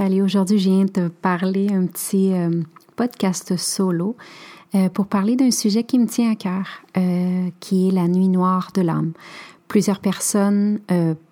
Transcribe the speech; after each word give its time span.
Salut, 0.00 0.22
aujourd'hui 0.22 0.58
je 0.58 0.70
viens 0.70 0.86
te 0.86 1.08
parler 1.08 1.68
un 1.70 1.84
petit 1.84 2.32
euh, 2.32 2.62
podcast 2.96 3.58
solo 3.58 4.16
euh, 4.74 4.88
pour 4.88 5.06
parler 5.06 5.36
d'un 5.36 5.50
sujet 5.50 5.84
qui 5.84 5.98
me 5.98 6.06
tient 6.06 6.32
à 6.32 6.36
cœur, 6.36 6.66
euh, 6.96 7.50
qui 7.60 7.88
est 7.88 7.90
la 7.90 8.08
nuit 8.08 8.28
noire 8.28 8.70
de 8.74 8.80
l'âme. 8.80 9.12
Plusieurs 9.70 10.00
personnes 10.00 10.80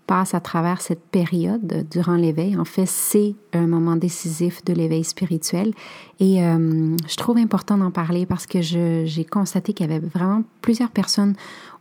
passe 0.09 0.33
à 0.35 0.41
travers 0.41 0.81
cette 0.81 1.03
période 1.03 1.87
durant 1.91 2.17
l'éveil. 2.17 2.57
En 2.57 2.65
fait, 2.65 2.87
c'est 2.87 3.35
un 3.53 3.67
moment 3.67 3.95
décisif 3.95 4.65
de 4.65 4.73
l'éveil 4.73 5.05
spirituel 5.05 5.75
et 6.19 6.43
euh, 6.43 6.97
je 7.07 7.17
trouve 7.17 7.37
important 7.37 7.77
d'en 7.77 7.91
parler 7.91 8.25
parce 8.25 8.47
que 8.47 8.63
j'ai 8.63 9.25
constaté 9.31 9.75
qu'il 9.75 9.87
y 9.87 9.93
avait 9.93 10.05
vraiment 10.05 10.43
plusieurs 10.63 10.91
personnes 10.91 11.35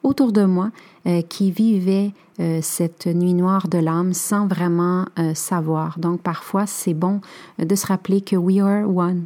autour 0.04 0.34
de 0.34 0.44
moi 0.44 0.72
euh, 1.08 1.22
qui 1.22 1.52
vivaient 1.52 2.12
euh, 2.42 2.60
cette 2.62 3.08
nuit 3.08 3.34
noire 3.34 3.70
de 3.70 3.78
l'âme 3.78 4.14
sans 4.14 4.46
vraiment 4.46 5.06
savoir. 5.34 5.98
Donc 5.98 6.22
parfois, 6.22 6.68
c'est 6.68 6.94
bon 6.94 7.22
de 7.58 7.76
se 7.76 7.88
rappeler 7.88 8.20
que 8.20 8.36
we 8.36 8.60
are 8.60 8.84
one. 8.94 9.26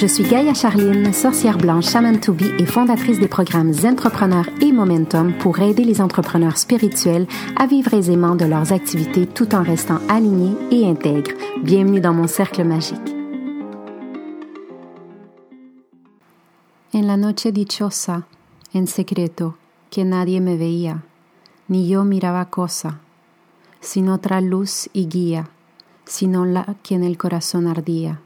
Je 0.00 0.06
suis 0.06 0.22
Gaïa 0.22 0.54
Charline, 0.54 1.12
sorcière 1.12 1.58
blanche, 1.58 1.90
shaman 1.90 2.20
to 2.20 2.32
be 2.32 2.44
et 2.60 2.66
fondatrice 2.66 3.18
des 3.18 3.26
programmes 3.26 3.72
Entrepreneurs 3.84 4.48
et 4.60 4.70
Momentum 4.70 5.36
pour 5.40 5.58
aider 5.58 5.82
les 5.82 6.00
entrepreneurs 6.00 6.56
spirituels 6.56 7.26
à 7.56 7.66
vivre 7.66 7.92
aisément 7.94 8.36
de 8.36 8.44
leurs 8.44 8.72
activités 8.72 9.26
tout 9.26 9.56
en 9.56 9.64
restant 9.64 9.98
alignés 10.08 10.54
et 10.70 10.88
intègres. 10.88 11.32
Bienvenue 11.64 12.00
dans 12.00 12.14
mon 12.14 12.28
cercle 12.28 12.62
magique. 12.62 13.12
En 16.94 17.02
la 17.02 17.16
noche 17.16 17.48
dichosa, 17.48 18.22
en 18.76 18.86
secreto, 18.86 19.56
que 19.90 20.04
nadie 20.04 20.40
me 20.40 20.56
veía, 20.56 21.02
ni 21.68 21.88
yo 21.88 22.04
miraba 22.04 22.44
cosa, 22.44 23.00
sin 23.80 24.10
otra 24.10 24.40
luz 24.40 24.88
y 24.94 25.08
guía, 25.08 25.48
sino 26.04 26.44
la 26.44 26.76
que 26.84 26.94
en 26.94 27.02
el 27.02 27.18
corazón 27.18 27.66
ardía 27.66 28.20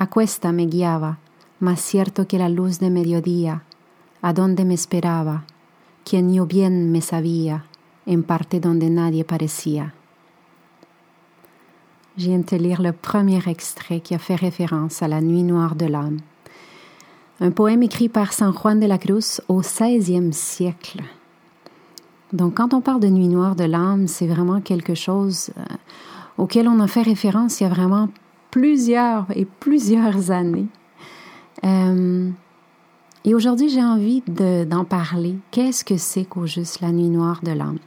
Acuesta 0.00 0.52
me 0.52 0.66
guiaba, 0.66 1.18
más 1.58 1.80
cierto 1.80 2.28
que 2.28 2.38
la 2.38 2.48
luz 2.48 2.78
de 2.78 2.88
mediodía, 2.88 3.64
a 4.22 4.32
donde 4.32 4.64
me 4.64 4.74
esperaba, 4.74 5.42
quien 6.04 6.32
yo 6.32 6.46
bien 6.46 6.92
me 6.92 7.00
sabía, 7.00 7.64
en 8.06 8.22
parte 8.22 8.60
donde 8.60 8.90
nadie 8.90 9.24
parecía. 9.24 9.94
Je 12.16 12.28
viens 12.28 12.42
de 12.42 12.46
te 12.46 12.54
lire 12.60 12.80
le 12.80 12.92
premier 12.92 13.42
extrait 13.48 14.00
qui 14.00 14.14
a 14.14 14.20
fait 14.20 14.36
référence 14.36 15.02
à 15.02 15.08
la 15.08 15.20
nuit 15.20 15.42
noire 15.42 15.74
de 15.74 15.86
l'âme. 15.86 16.20
Un 17.40 17.50
poème 17.50 17.82
écrit 17.82 18.08
par 18.08 18.32
San 18.32 18.52
Juan 18.52 18.78
de 18.78 18.86
la 18.86 18.98
Cruz 18.98 19.40
au 19.48 19.62
XVIe 19.62 20.32
siècle. 20.32 21.02
Donc, 22.32 22.54
quand 22.54 22.72
on 22.72 22.80
parle 22.80 23.00
de 23.00 23.08
nuit 23.08 23.26
noire 23.26 23.56
de 23.56 23.64
l'âme, 23.64 24.06
c'est 24.06 24.28
vraiment 24.28 24.60
quelque 24.60 24.94
chose 24.94 25.50
euh, 25.58 25.62
auquel 26.36 26.68
on 26.68 26.78
a 26.78 26.86
fait 26.86 27.02
référence 27.02 27.60
il 27.60 27.64
y 27.64 27.66
a 27.66 27.70
vraiment 27.70 28.10
plusieurs 28.58 29.26
et 29.36 29.44
plusieurs 29.44 30.32
années. 30.32 30.66
Euh, 31.64 32.28
et 33.24 33.32
aujourd'hui, 33.32 33.68
j'ai 33.68 33.84
envie 33.84 34.22
d'en 34.26 34.84
parler. 34.84 35.36
Qu'est-ce 35.52 35.84
que 35.84 35.96
c'est 35.96 36.24
qu'au 36.24 36.46
juste 36.46 36.80
la 36.80 36.90
nuit 36.90 37.08
noire 37.08 37.40
de 37.44 37.52
l'âme? 37.52 37.78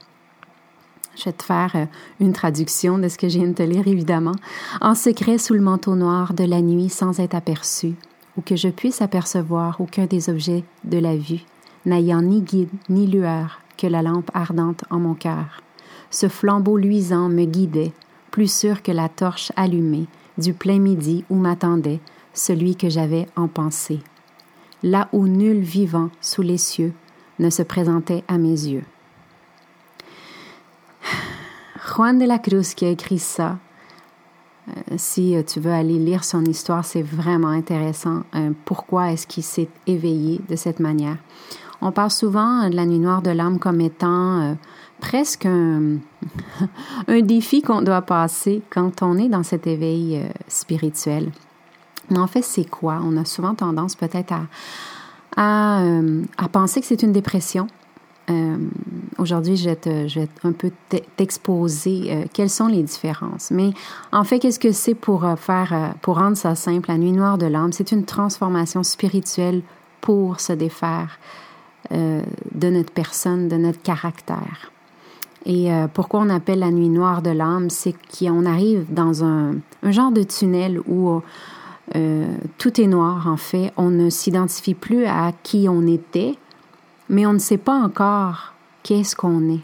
Je 1.17 1.25
vais 1.25 1.33
te 1.33 1.43
faire 1.43 1.71
euh, 1.75 1.85
une 2.21 2.31
traduction 2.31 2.97
de 2.97 3.09
ce 3.09 3.17
que 3.17 3.27
je 3.27 3.39
viens 3.39 3.49
de 3.49 3.53
te 3.53 3.63
lire, 3.63 3.85
évidemment. 3.85 4.35
En 4.79 4.95
secret 4.95 5.37
sous 5.37 5.55
le 5.55 5.59
manteau 5.59 5.95
noir 5.95 6.33
de 6.33 6.45
la 6.45 6.61
nuit 6.61 6.87
sans 6.87 7.19
être 7.19 7.35
aperçu, 7.35 7.95
ou 8.37 8.41
que 8.41 8.55
je 8.55 8.69
puisse 8.69 9.01
apercevoir 9.01 9.81
aucun 9.81 10.05
des 10.05 10.29
objets 10.29 10.63
de 10.85 10.99
la 10.99 11.17
vue, 11.17 11.43
n'ayant 11.85 12.21
ni 12.21 12.41
guide 12.41 12.69
ni 12.87 13.07
lueur 13.07 13.59
que 13.77 13.87
la 13.87 14.03
lampe 14.03 14.31
ardente 14.33 14.85
en 14.89 14.99
mon 14.99 15.15
cœur. 15.15 15.61
Ce 16.11 16.29
flambeau 16.29 16.77
luisant 16.77 17.27
me 17.27 17.43
guidait, 17.43 17.91
plus 18.31 18.49
sûr 18.49 18.81
que 18.81 18.93
la 18.93 19.09
torche 19.09 19.51
allumée, 19.57 20.07
du 20.37 20.53
plein 20.53 20.79
midi 20.79 21.25
où 21.29 21.35
m'attendait 21.35 21.99
celui 22.33 22.75
que 22.75 22.89
j'avais 22.89 23.27
en 23.35 23.47
pensée, 23.47 23.99
là 24.83 25.09
où 25.11 25.27
nul 25.27 25.59
vivant 25.59 26.09
sous 26.21 26.41
les 26.41 26.57
cieux 26.57 26.93
ne 27.39 27.49
se 27.49 27.63
présentait 27.63 28.23
à 28.27 28.37
mes 28.37 28.49
yeux. 28.49 28.85
Juan 31.85 32.17
de 32.17 32.25
la 32.25 32.39
Cruz 32.39 32.73
qui 32.75 32.85
a 32.85 32.89
écrit 32.89 33.19
ça, 33.19 33.57
euh, 34.69 34.71
si 34.97 35.35
tu 35.45 35.59
veux 35.59 35.71
aller 35.71 35.97
lire 35.97 36.23
son 36.23 36.45
histoire, 36.45 36.85
c'est 36.85 37.01
vraiment 37.01 37.49
intéressant. 37.49 38.23
Euh, 38.35 38.51
pourquoi 38.65 39.11
est-ce 39.11 39.27
qu'il 39.27 39.43
s'est 39.43 39.69
éveillé 39.87 40.39
de 40.49 40.55
cette 40.55 40.79
manière? 40.79 41.17
On 41.81 41.91
parle 41.91 42.11
souvent 42.11 42.69
de 42.69 42.75
la 42.75 42.85
nuit 42.85 42.99
noire 42.99 43.23
de 43.23 43.31
l'âme 43.31 43.57
comme 43.57 43.81
étant 43.81 44.41
euh, 44.41 44.53
presque 45.01 45.45
un, 45.47 45.99
défi 47.21 47.61
qu'on 47.61 47.81
doit 47.81 48.03
passer 48.03 48.61
quand 48.69 49.01
on 49.01 49.17
est 49.17 49.27
dans 49.27 49.43
cet 49.43 49.67
éveil 49.67 50.17
euh, 50.17 50.29
spirituel. 50.47 51.31
Mais 52.09 52.19
en 52.19 52.27
fait, 52.27 52.43
c'est 52.43 52.69
quoi? 52.69 53.01
On 53.03 53.17
a 53.17 53.25
souvent 53.25 53.55
tendance 53.55 53.95
peut-être 53.95 54.31
à, 54.31 54.45
à, 55.35 55.81
euh, 55.81 56.23
penser 56.53 56.79
que 56.79 56.87
c'est 56.87 57.03
une 57.03 57.11
dépression. 57.11 57.67
Euh, 58.29 58.57
aujourd'hui, 59.17 59.57
je, 59.57 59.69
je, 60.07 60.19
vais 60.19 60.29
un 60.43 60.51
peu 60.53 60.71
t'exposer 61.17 62.29
quelles 62.33 62.49
sont 62.49 62.67
les 62.67 62.83
différences. 62.83 63.49
Mais 63.51 63.71
en 64.11 64.23
fait, 64.23 64.39
qu'est-ce 64.39 64.59
que 64.59 64.71
c'est 64.71 64.93
pour 64.93 65.25
faire, 65.37 65.95
pour 66.01 66.17
rendre 66.17 66.37
ça 66.37 66.55
simple? 66.55 66.89
La 66.89 66.97
nuit 66.97 67.11
noire 67.11 67.37
de 67.37 67.47
l'âme, 67.47 67.73
c'est 67.73 67.91
une 67.91 68.05
transformation 68.05 68.83
spirituelle 68.83 69.63
pour 69.99 70.39
se 70.39 70.53
défaire 70.53 71.19
de 71.89 72.69
notre 72.69 72.91
personne, 72.93 73.47
de 73.49 73.57
notre 73.57 73.81
caractère. 73.81 74.70
Et 75.45 75.73
euh, 75.73 75.87
pourquoi 75.91 76.19
on 76.19 76.29
appelle 76.29 76.59
la 76.59 76.71
nuit 76.71 76.89
noire 76.89 77.21
de 77.21 77.31
l'âme, 77.31 77.69
c'est 77.69 77.93
qu'on 77.93 78.45
arrive 78.45 78.85
dans 78.93 79.23
un, 79.23 79.55
genre 79.83 80.11
de 80.11 80.23
tunnel 80.23 80.79
où 80.87 81.21
euh, 81.95 82.25
tout 82.57 82.79
est 82.79 82.87
noir, 82.87 83.27
en 83.27 83.37
fait. 83.37 83.73
On 83.77 83.89
ne 83.89 84.09
s'identifie 84.09 84.75
plus 84.75 85.05
à 85.05 85.31
qui 85.43 85.67
on 85.67 85.87
était, 85.87 86.35
mais 87.09 87.25
on 87.25 87.33
ne 87.33 87.39
sait 87.39 87.57
pas 87.57 87.75
encore 87.75 88.53
qu'est-ce 88.83 89.15
qu'on 89.15 89.49
est. 89.49 89.61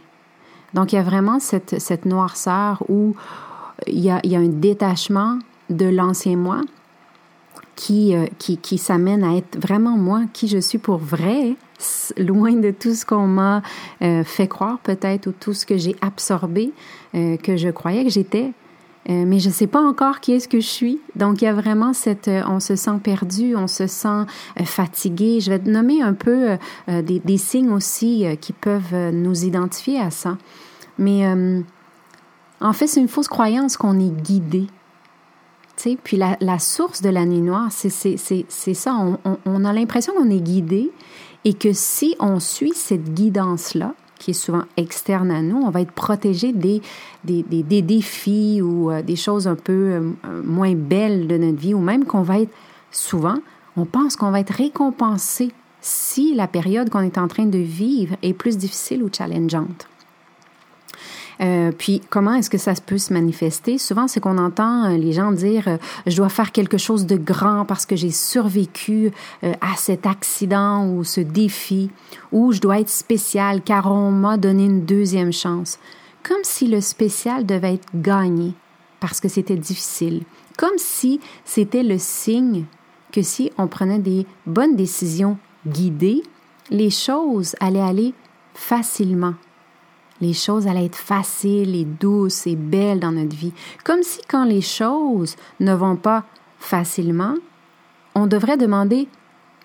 Donc, 0.74 0.94
il 0.94 0.96
y 0.96 1.00
a 1.00 1.04
vraiment 1.04 1.40
cette, 1.40 1.80
cette 1.80 2.06
noirceur 2.06 2.84
où 2.90 3.16
il 3.86 4.00
y 4.00 4.10
a, 4.10 4.20
il 4.24 4.32
y 4.32 4.36
a 4.36 4.40
un 4.40 4.50
détachement 4.50 5.40
de 5.70 5.86
l'ancien 5.86 6.38
moi 6.38 6.62
qui, 7.78 8.16
euh, 8.16 8.26
qui, 8.40 8.58
qui 8.58 8.78
s'amène 8.78 9.24
à 9.24 9.38
être 9.38 9.58
vraiment 9.58 9.96
moi, 9.98 10.24
qui 10.34 10.50
je 10.50 10.58
suis 10.58 10.80
pour 10.80 10.98
vrai, 10.98 11.56
loin 12.18 12.54
de 12.54 12.72
tout 12.72 12.94
ce 12.94 13.06
qu'on 13.06 13.28
m'a 13.28 13.62
euh, 14.02 14.24
fait 14.26 14.48
croire 14.48 14.80
peut-être 14.80 15.28
ou 15.28 15.32
tout 15.32 15.54
ce 15.54 15.66
que 15.66 15.78
j'ai 15.78 15.96
absorbé, 16.02 16.74
euh, 17.16 17.38
que 17.38 17.56
je 17.56 17.70
croyais 17.70 18.04
que 18.04 18.10
j'étais. 18.10 18.52
mais 19.08 19.40
je 19.40 19.48
ne 19.48 19.54
sais 19.54 19.68
pas 19.68 19.80
encore 19.80 20.20
qui 20.20 20.34
est-ce 20.34 20.50
que 20.50 20.60
je 20.60 20.68
suis. 20.68 21.00
Donc, 21.16 21.42
il 21.42 21.46
y 21.46 21.48
a 21.48 21.54
vraiment 21.54 21.94
cette... 21.94 22.30
on 22.50 22.60
se 22.60 22.76
sent 22.76 23.00
perdu, 23.02 23.56
on 23.56 23.68
se 23.68 23.88
sent 23.88 24.26
fatigué. 24.66 25.40
Je 25.40 25.50
vais 25.50 25.60
te 25.60 25.70
nommer 25.70 26.02
un 26.02 26.14
peu 26.14 26.58
des, 26.88 27.20
des, 27.20 27.38
signes 27.38 27.72
aussi 27.72 28.26
qui 28.42 28.52
peuvent 28.52 29.12
nous 29.14 29.46
identifier 29.46 30.02
à 30.02 30.12
ça. 30.12 30.38
Mais 30.98 31.26
en 32.60 32.74
fait, 32.74 32.88
c'est 32.88 33.00
une 33.00 33.08
fausse 33.08 33.30
croyance 33.30 33.78
qu'on 33.78 33.98
est 33.98 34.12
guidé 34.24 34.68
puis 36.04 36.18
la, 36.18 36.60
source 36.60 37.02
de 37.02 37.10
la 37.10 37.26
nuit 37.26 37.42
noire, 37.42 37.68
c'est 37.72 37.90
ça. 38.50 38.96
On, 38.96 39.38
on, 39.46 39.66
a 39.66 39.74
l'impression 39.74 40.14
qu'on 40.14 40.30
est 40.30 40.40
guidé 40.40 40.92
et 41.46 41.54
que 41.54 41.72
si 41.74 42.16
on 42.20 42.40
suit 42.40 42.74
cette 42.74 43.14
guidance-là, 43.14 43.94
qui 44.20 44.32
est 44.32 44.34
souvent 44.34 44.64
externe 44.78 45.32
à 45.32 45.42
nous, 45.42 45.58
on 45.58 45.70
va 45.70 45.82
être 45.82 45.92
protégé 45.92 46.52
des, 46.52 46.82
défis 47.24 48.62
ou 48.62 48.92
euh, 48.92 49.02
des 49.02 49.16
choses 49.16 49.48
un 49.48 49.56
peu 49.56 49.74
euh, 49.74 50.12
moins 50.44 50.74
belles 50.74 51.28
de 51.28 51.38
notre 51.38 51.60
vie, 51.60 51.74
ou 51.74 51.80
même 51.80 52.06
qu'on 52.06 52.24
va 52.24 52.40
être 52.40 52.54
souvent, 52.92 53.38
on 53.76 53.86
pense 53.86 54.16
qu'on 54.16 54.32
va 54.32 54.40
être 54.40 54.54
récompensé 54.54 55.52
si 55.82 56.34
la 56.34 56.48
période 56.48 56.90
qu'on 56.90 57.02
est 57.02 57.20
en 57.20 57.28
train 57.28 57.46
de 57.46 57.60
vivre 57.60 58.16
est 58.24 58.34
plus 58.34 58.58
difficile 58.58 59.04
ou 59.04 59.10
challengeante. 59.16 59.88
Euh, 61.42 61.72
puis 61.72 62.02
comment 62.10 62.34
est-ce 62.34 62.50
que 62.50 62.58
ça 62.58 62.74
peut 62.86 62.98
se 62.98 63.14
manifester? 63.14 63.78
Souvent, 63.78 64.08
c'est 64.08 64.20
qu'on 64.20 64.38
entend 64.38 64.86
euh, 64.86 64.98
les 64.98 65.14
gens 65.14 65.32
dire 65.32 65.68
euh, 65.68 65.78
je 66.06 66.16
dois 66.16 66.30
faire 66.30 66.52
quelque 66.52 66.78
chose 66.78 67.06
de 67.06 67.16
grand 67.16 67.66
parce 67.66 67.86
que 67.86 67.96
j'ai 67.96 68.12
survécu 68.12 69.12
à 69.44 69.76
cet 69.76 70.06
accident 70.06 70.88
ou 70.88 71.04
ce 71.04 71.22
défi, 71.22 71.90
ou 72.32 72.52
je 72.52 72.60
dois 72.60 72.80
être 72.80 72.90
spécial 72.90 73.62
car 73.62 73.92
on 73.92 74.12
m'a 74.12 74.38
donné 74.38 74.66
une 74.66 74.86
deuxième 74.86 75.34
chance. 75.34 75.80
Comme 76.24 76.44
si 76.44 76.68
le 76.68 76.82
spécial 76.82 77.46
devait 77.46 77.76
être 77.76 77.88
gagné 77.94 78.54
parce 79.00 79.20
que 79.20 79.28
c'était 79.28 79.56
difficile. 79.56 80.24
Comme 80.58 80.78
si 80.78 81.20
c'était 81.46 81.84
le 81.84 81.98
signe 81.98 82.66
que 83.12 83.22
si 83.22 83.52
on 83.58 83.68
prenait 83.68 84.00
des 84.00 84.26
bonnes 84.46 84.76
décisions 84.76 85.38
guidées, 85.66 86.24
les 86.70 86.90
choses 86.90 87.56
allaient 87.60 87.80
aller 87.80 88.14
facilement 88.54 89.36
les 90.22 90.34
choses 90.34 90.68
allaient 90.68 90.86
être 90.86 90.96
faciles 90.96 91.76
et 91.76 91.86
douces 91.86 92.48
et 92.48 92.56
belles 92.56 93.00
dans 93.00 93.12
notre 93.12 93.36
vie. 93.36 93.54
Comme 93.84 94.04
si 94.04 94.20
quand 94.28 94.46
les 94.46 94.62
choses 94.62 95.36
ne 95.60 95.74
vont 95.74 95.96
pas 95.96 96.24
facilement, 96.60 97.36
on 98.16 98.28
devrait 98.28 98.58
demander 98.58 99.08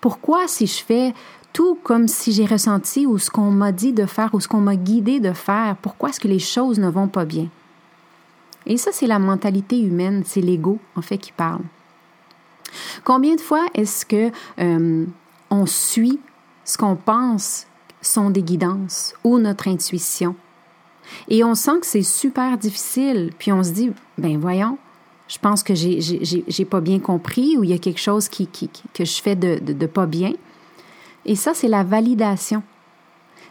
pourquoi 0.01 0.47
si 0.47 0.67
je 0.67 0.83
fais 0.83 1.13
tout 1.53 1.77
comme 1.83 2.07
si 2.07 2.31
j'ai 2.31 2.45
ressenti 2.45 3.05
ou 3.05 3.17
ce 3.17 3.29
qu'on 3.29 3.51
m'a 3.51 3.71
dit 3.71 3.93
de 3.93 4.05
faire 4.05 4.33
ou 4.33 4.39
ce 4.39 4.47
qu'on 4.47 4.59
m'a 4.59 4.75
guidé 4.75 5.19
de 5.19 5.33
faire, 5.33 5.77
pourquoi 5.81 6.09
est-ce 6.09 6.19
que 6.19 6.27
les 6.27 6.39
choses 6.39 6.79
ne 6.79 6.89
vont 6.89 7.07
pas 7.07 7.25
bien? 7.25 7.47
Et 8.65 8.77
ça, 8.77 8.91
c'est 8.91 9.07
la 9.07 9.19
mentalité 9.19 9.79
humaine, 9.79 10.23
c'est 10.25 10.41
l'ego, 10.41 10.79
en 10.95 11.01
fait, 11.01 11.17
qui 11.17 11.31
parle. 11.31 11.61
Combien 13.03 13.35
de 13.35 13.41
fois 13.41 13.65
est-ce 13.75 14.05
que 14.05 14.31
euh, 14.59 15.05
on 15.49 15.65
suit 15.65 16.19
ce 16.63 16.77
qu'on 16.77 16.95
pense 16.95 17.67
sont 18.01 18.29
des 18.29 18.41
guidances 18.41 19.13
ou 19.23 19.37
notre 19.37 19.67
intuition? 19.67 20.35
Et 21.29 21.43
on 21.43 21.55
sent 21.55 21.79
que 21.81 21.85
c'est 21.85 22.03
super 22.03 22.57
difficile. 22.57 23.31
Puis 23.37 23.51
on 23.51 23.63
se 23.63 23.71
dit, 23.71 23.91
ben 24.17 24.37
voyons, 24.37 24.77
je 25.27 25.37
pense 25.39 25.63
que 25.63 25.73
j'ai, 25.73 25.99
j'ai, 26.01 26.65
pas 26.65 26.81
bien 26.81 26.99
compris 26.99 27.57
ou 27.57 27.63
il 27.63 27.69
y 27.69 27.73
a 27.73 27.77
quelque 27.77 27.99
chose 27.99 28.27
qui, 28.27 28.47
qui, 28.47 28.69
que 28.93 29.05
je 29.05 29.21
fais 29.21 29.35
de, 29.35 29.59
de, 29.59 29.85
pas 29.85 30.05
bien. 30.05 30.33
Et 31.25 31.35
ça, 31.35 31.53
c'est 31.53 31.67
la 31.67 31.83
validation. 31.83 32.61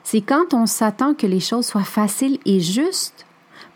C'est 0.04 0.20
quand 0.20 0.52
on 0.52 0.66
s'attend 0.66 1.14
que 1.14 1.26
les 1.26 1.40
choses 1.40 1.66
soient 1.66 1.84
faciles 1.84 2.38
et 2.44 2.60
justes 2.60 3.26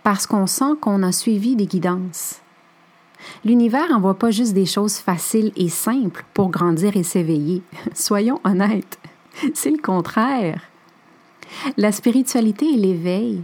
parce 0.02 0.26
qu'on 0.26 0.46
sent 0.46 0.74
qu'on 0.80 1.02
a 1.02 1.12
suivi 1.12 1.56
des 1.56 1.66
guidances. 1.66 2.40
L'univers 3.44 3.88
n'envoie 3.90 4.18
pas 4.18 4.30
juste 4.30 4.52
des 4.52 4.66
choses 4.66 4.98
faciles 4.98 5.52
et 5.56 5.68
simples 5.68 6.24
pour 6.34 6.50
grandir 6.50 6.96
et 6.96 7.02
s'éveiller. 7.02 7.62
Soyons 7.94 8.40
honnêtes, 8.44 8.98
c'est 9.54 9.70
le 9.70 9.82
contraire. 9.82 10.60
La 11.76 11.92
spiritualité 11.92 12.66
et 12.66 12.76
l'éveil, 12.76 13.42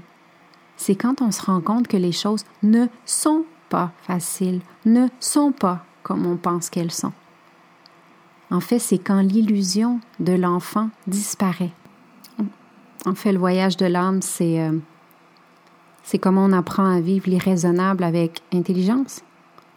c'est 0.83 0.97
quand 0.97 1.23
on 1.23 1.31
se 1.31 1.43
rend 1.43 1.61
compte 1.61 1.87
que 1.87 1.97
les 1.97 2.11
choses 2.11 2.45
ne 2.65 2.87
sont 3.07 3.45
pas 3.69 3.93
faciles, 4.03 4.61
ne 4.85 5.07
sont 5.21 5.53
pas 5.53 5.85
comme 6.03 6.27
on 6.27 6.37
pense 6.37 6.71
qu'elles 6.71 6.91
sont. 6.91 7.13
En 8.51 8.59
fait, 8.59 8.81
c'est 8.81 8.99
quand 8.99 9.21
l'illusion 9.21 10.01
de 10.19 10.33
l'enfant 10.33 10.91
disparaît. 11.07 11.71
En 13.07 13.15
fait, 13.15 13.33
le 13.33 13.39
voyage 13.39 13.77
de 13.77 13.87
l'âme, 13.87 14.23
c'est 14.23 14.61
euh, 14.61 14.73
comment 16.21 16.45
on 16.45 16.53
apprend 16.53 16.85
à 16.85 17.01
vivre 17.01 17.31
l'irraisonnable 17.31 18.03
avec 18.03 18.43
intelligence, 18.53 19.23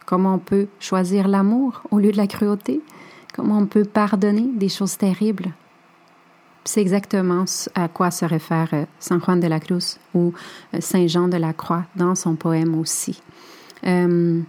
comment 0.04 0.34
on 0.34 0.38
peut 0.38 0.66
choisir 0.80 1.28
l'amour 1.28 1.82
au 1.92 2.00
lieu 2.00 2.10
de 2.10 2.16
la 2.16 2.26
cruauté, 2.26 2.80
comment 3.32 3.58
on 3.58 3.66
peut 3.66 3.84
pardonner 3.84 4.48
des 4.54 4.68
choses 4.68 4.98
terribles 4.98 5.52
c'est 6.66 6.80
exactement 6.80 7.44
à 7.74 7.88
quoi 7.88 8.10
se 8.10 8.24
réfère 8.24 8.68
euh, 8.72 8.84
San 8.98 9.20
Juan 9.20 9.40
de 9.40 9.46
la 9.46 9.60
Cruz 9.60 9.98
ou 10.14 10.32
euh, 10.74 10.80
Saint 10.80 11.06
Jean 11.06 11.28
de 11.28 11.36
la 11.36 11.52
Croix 11.52 11.84
dans 11.94 12.14
son 12.14 12.34
poème 12.34 12.78
aussi. 12.78 13.22
Euh, 13.86 14.40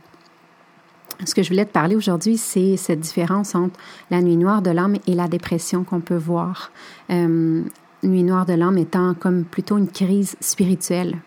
ce 1.26 1.34
que 1.34 1.42
je 1.44 1.50
voulais 1.50 1.66
te 1.66 1.72
parler 1.72 1.96
aujourd'hui, 1.96 2.38
c'est 2.38 2.78
cette 2.78 3.00
différence 3.00 3.56
entre 3.56 3.80
la 4.12 4.22
nuit 4.22 4.38
noire 4.38 4.62
de 4.62 4.70
l'âme 4.70 4.98
et 5.08 5.16
la 5.16 5.28
dépression 5.28 5.84
qu'on 5.84 6.00
peut 6.00 6.18
voir. 6.18 6.72
nuit 7.10 8.24
noire 8.24 8.46
de 8.46 8.54
l'âme 8.54 8.78
étant 8.78 9.16
comme 9.16 9.44
plutôt 9.44 9.80
une 9.80 9.90
crise 9.90 10.36
spirituelle. 10.42 11.18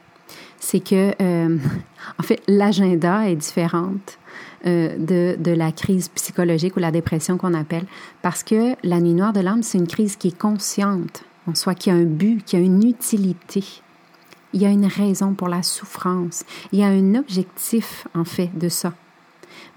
C'est 0.60 0.78
que, 0.78 1.10
en 2.18 2.22
fait, 2.22 2.40
l'agenda 2.46 3.28
est 3.28 3.34
différente. 3.34 4.18
Euh, 4.66 4.98
de, 4.98 5.36
de, 5.42 5.52
la 5.52 5.72
crise 5.72 6.10
psychologique 6.10 6.76
ou 6.76 6.80
la 6.80 6.90
dépression 6.90 7.38
qu'on 7.38 7.54
appelle, 7.54 7.86
parce 8.20 8.42
que 8.42 8.76
la 8.82 9.00
nuit 9.00 9.14
noire 9.14 9.32
de 9.32 9.40
l'âme, 9.40 9.62
c'est 9.62 9.78
une 9.78 9.86
crise 9.86 10.16
qui 10.16 10.28
est 10.28 10.38
consciente, 10.38 11.24
en 11.46 11.54
soi, 11.54 11.74
qui 11.74 11.90
a 11.90 11.94
un 11.94 12.04
but, 12.04 12.44
qui 12.44 12.56
a 12.56 12.58
une 12.58 12.86
utilité. 12.86 13.64
Il 14.52 14.60
y 14.60 14.66
a 14.66 14.70
une 14.70 14.84
raison 14.84 15.32
pour 15.32 15.48
la 15.48 15.62
souffrance. 15.62 16.44
Il 16.72 16.78
y 16.78 16.82
a 16.82 16.88
un 16.88 17.14
objectif, 17.14 18.06
en 18.14 18.24
fait, 18.24 18.50
de 18.58 18.68
ça. 18.68 18.92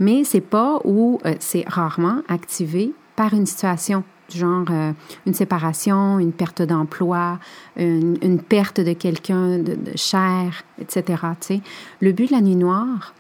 Mais 0.01 0.25
c'est 0.25 0.41
pas 0.41 0.81
où 0.83 1.18
euh, 1.25 1.35
c'est 1.39 1.63
rarement 1.65 2.21
activé 2.27 2.94
par 3.15 3.33
une 3.33 3.45
situation 3.45 4.03
genre 4.30 4.65
euh, 4.71 4.91
une 5.25 5.33
séparation, 5.33 6.19
une 6.19 6.31
perte 6.31 6.62
d'emploi, 6.62 7.39
une, 7.77 8.41
perte 8.41 8.81
de 8.81 8.94
quelqu'un 8.94 9.59
de, 9.59 9.77
cher, 9.95 10.63
etc. 10.80 11.21
sais 11.39 11.62
Le 12.00 12.12
but 12.12 12.27
de 12.30 12.35
la 12.35 12.41
nuit 12.41 12.56
noire, 12.56 13.13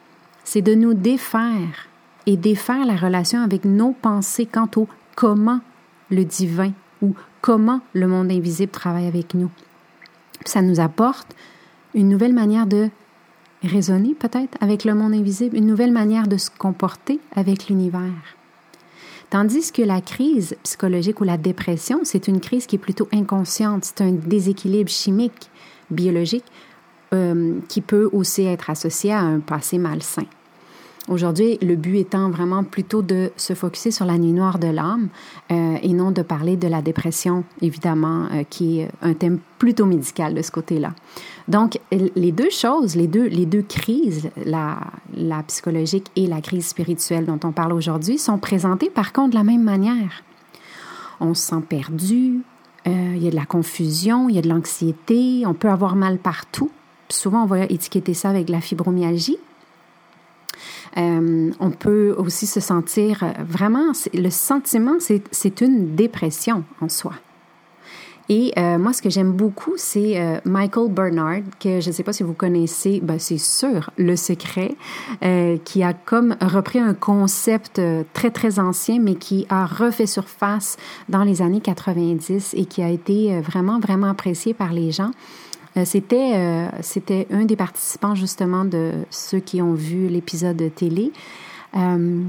c'est 0.43 0.61
de 0.61 0.75
nous 0.75 0.93
défaire 0.93 1.87
et 2.25 2.37
défaire 2.37 2.85
la 2.85 2.95
relation 2.95 3.41
avec 3.41 3.65
nos 3.65 3.91
pensées 3.91 4.45
quant 4.45 4.69
au 4.75 4.87
comment 5.15 5.61
le 6.09 6.23
divin 6.23 6.71
ou 7.01 7.15
comment 7.41 7.81
le 7.93 8.07
monde 8.07 8.31
invisible 8.31 8.71
travaille 8.71 9.07
avec 9.07 9.33
nous. 9.33 9.49
Ça 10.45 10.61
nous 10.61 10.79
apporte 10.79 11.35
une 11.93 12.09
nouvelle 12.09 12.33
manière 12.33 12.67
de 12.67 12.89
raisonner 13.63 14.13
peut-être 14.13 14.57
avec 14.61 14.83
le 14.83 14.93
monde 14.93 15.13
invisible, 15.13 15.55
une 15.55 15.67
nouvelle 15.67 15.91
manière 15.91 16.27
de 16.27 16.37
se 16.37 16.49
comporter 16.49 17.19
avec 17.35 17.67
l'univers. 17.67 18.35
Tandis 19.29 19.71
que 19.71 19.81
la 19.81 20.01
crise 20.01 20.55
psychologique 20.63 21.21
ou 21.21 21.23
la 21.23 21.37
dépression, 21.37 22.01
c'est 22.03 22.27
une 22.27 22.39
crise 22.39 22.67
qui 22.67 22.75
est 22.75 22.79
plutôt 22.79 23.07
inconsciente, 23.11 23.85
c'est 23.85 24.01
un 24.01 24.11
déséquilibre 24.11 24.91
chimique, 24.91 25.49
biologique, 25.89 26.45
euh, 27.13 27.59
qui 27.67 27.81
peut 27.81 28.09
aussi 28.11 28.43
être 28.43 28.71
associé 28.71 29.13
à 29.13 29.19
un 29.19 29.39
passé 29.39 29.77
malsain. 29.77 30.25
Aujourd'hui, 31.09 31.59
le 31.61 31.75
but 31.75 31.97
étant 31.97 32.31
vraiment 32.31 32.63
plutôt 32.63 33.03
de 33.03 33.31
se 33.35 33.53
focuser 33.53 33.91
sur 33.91 34.05
la 34.05 34.17
nuit 34.17 34.31
noire 34.31 34.57
de 34.57 34.67
l'âme 34.67 35.09
euh, 35.51 35.75
et 35.83 35.93
non 35.93 36.09
de 36.09 36.23
parler 36.23 36.55
de 36.55 36.67
la 36.67 36.81
dépression, 36.81 37.43
évidemment, 37.61 38.27
euh, 38.31 38.43
qui 38.49 38.79
est 38.79 38.89
un 39.03 39.13
thème 39.13 39.39
plutôt 39.59 39.85
médical 39.85 40.33
de 40.33 40.41
ce 40.41 40.49
côté-là. 40.49 40.95
Donc, 41.47 41.79
les 41.91 42.31
deux 42.31 42.49
choses, 42.49 42.95
les 42.95 43.07
deux, 43.07 43.27
les 43.27 43.45
deux 43.45 43.61
crises, 43.61 44.31
la, 44.45 44.79
la 45.15 45.43
psychologique 45.43 46.07
et 46.15 46.25
la 46.25 46.41
crise 46.41 46.67
spirituelle 46.67 47.25
dont 47.25 47.39
on 47.43 47.51
parle 47.51 47.73
aujourd'hui, 47.73 48.17
sont 48.17 48.39
présentées 48.39 48.89
par 48.89 49.13
contre 49.13 49.31
de 49.31 49.35
la 49.35 49.43
même 49.43 49.63
manière. 49.63 50.23
On 51.19 51.35
se 51.35 51.45
sent 51.47 51.61
perdu, 51.67 52.39
il 52.85 53.23
y 53.23 53.27
a 53.27 53.31
de 53.31 53.35
la 53.35 53.45
confusion, 53.45 54.29
il 54.29 54.35
y 54.35 54.39
a 54.39 54.41
de 54.41 54.49
l'anxiété, 54.49 55.43
on 55.45 55.53
peut 55.53 55.69
avoir 55.69 55.95
mal 55.95 56.17
partout 56.17 56.71
souvent, 57.09 57.43
on 57.43 57.47
va 57.47 57.65
étiqueter 57.65 58.13
ça 58.13 58.29
avec 58.29 58.49
la 58.49 58.61
fibromyalgie. 58.61 59.37
Euh, 60.97 61.51
on 61.59 61.71
peut 61.71 62.13
aussi 62.17 62.45
se 62.45 62.59
sentir 62.59 63.23
vraiment, 63.39 63.91
le 64.13 64.29
sentiment, 64.29 64.95
c'est 64.99 65.61
une 65.61 65.95
dépression 65.95 66.63
en 66.81 66.89
soi. 66.89 67.13
Et 68.29 68.53
euh, 68.57 68.77
moi, 68.77 68.93
ce 68.93 69.01
que 69.01 69.09
j'aime 69.09 69.33
beaucoup, 69.33 69.73
c'est 69.75 70.17
euh, 70.17 70.39
Michael 70.45 70.89
Bernard, 70.89 71.41
que 71.59 71.81
je 71.81 71.89
ne 71.89 71.93
sais 71.93 72.03
pas 72.03 72.13
si 72.13 72.23
vous 72.23 72.33
connaissez, 72.33 73.01
ben, 73.03 73.19
c'est 73.19 73.37
sûr, 73.37 73.89
Le 73.97 74.15
Secret, 74.15 74.77
qui 75.65 75.83
a 75.83 75.93
comme 75.93 76.37
repris 76.39 76.79
un 76.79 76.93
concept 76.93 77.81
très, 78.13 78.31
très 78.31 78.59
ancien, 78.59 78.99
mais 79.01 79.15
qui 79.15 79.45
a 79.49 79.65
refait 79.65 80.05
surface 80.05 80.77
dans 81.09 81.23
les 81.23 81.41
années 81.41 81.59
90 81.59 82.53
et 82.53 82.65
qui 82.65 82.81
a 82.81 82.89
été 82.89 83.41
vraiment, 83.41 83.79
vraiment 83.79 84.07
apprécié 84.07 84.53
par 84.53 84.71
les 84.71 84.91
gens. 84.91 85.11
Euh, 85.77 85.85
c'était, 85.85 86.33
euh, 86.35 86.67
c'était 86.81 87.27
un 87.31 87.45
des 87.45 87.55
participants 87.55 88.15
justement 88.15 88.65
de 88.65 88.91
ceux 89.09 89.39
qui 89.39 89.61
ont 89.61 89.73
vu 89.73 90.07
l'épisode 90.07 90.57
de 90.57 90.69
télé. 90.69 91.11
Euh, 91.75 92.21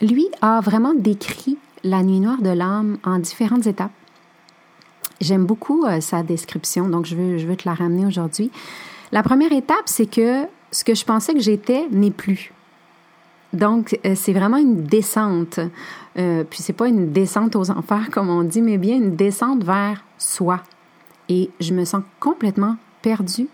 lui 0.00 0.26
a 0.42 0.60
vraiment 0.60 0.94
décrit 0.94 1.56
la 1.84 2.02
nuit 2.02 2.20
noire 2.20 2.42
de 2.42 2.50
l'âme 2.50 2.98
en 3.04 3.18
différentes 3.18 3.66
étapes. 3.66 3.92
J'aime 5.20 5.44
beaucoup 5.44 5.86
sa 6.00 6.22
description, 6.22 6.88
donc 6.88 7.06
je 7.06 7.14
veux, 7.14 7.38
je 7.38 7.46
veux 7.46 7.56
te 7.56 7.68
la 7.68 7.74
ramener 7.74 8.04
aujourd'hui. 8.04 8.50
La 9.12 9.22
première 9.22 9.52
étape, 9.52 9.84
c'est 9.86 10.06
que 10.06 10.44
ce 10.72 10.82
que 10.82 10.94
je 10.94 11.04
pensais 11.04 11.34
que 11.34 11.40
j'étais 11.40 11.86
n'est 11.90 12.10
plus. 12.10 12.52
Donc, 13.54 13.98
c'est 14.16 14.32
vraiment 14.32 14.56
une 14.56 14.82
descente. 14.82 15.60
Euh, 16.18 16.44
puis, 16.44 16.60
c'est 16.62 16.72
pas 16.72 16.88
une 16.88 17.12
descente 17.12 17.56
aux 17.56 17.70
enfers, 17.70 18.08
comme 18.12 18.28
on 18.28 18.42
dit, 18.42 18.60
mais 18.60 18.78
bien 18.78 18.96
une 18.96 19.16
descente 19.16 19.64
vers 19.64 20.04
soi, 20.18 20.60
et 21.28 21.50
je 21.60 21.74
me 21.74 21.84
sens 21.84 22.02
complètement 22.20 22.76
perdue. 23.02 23.48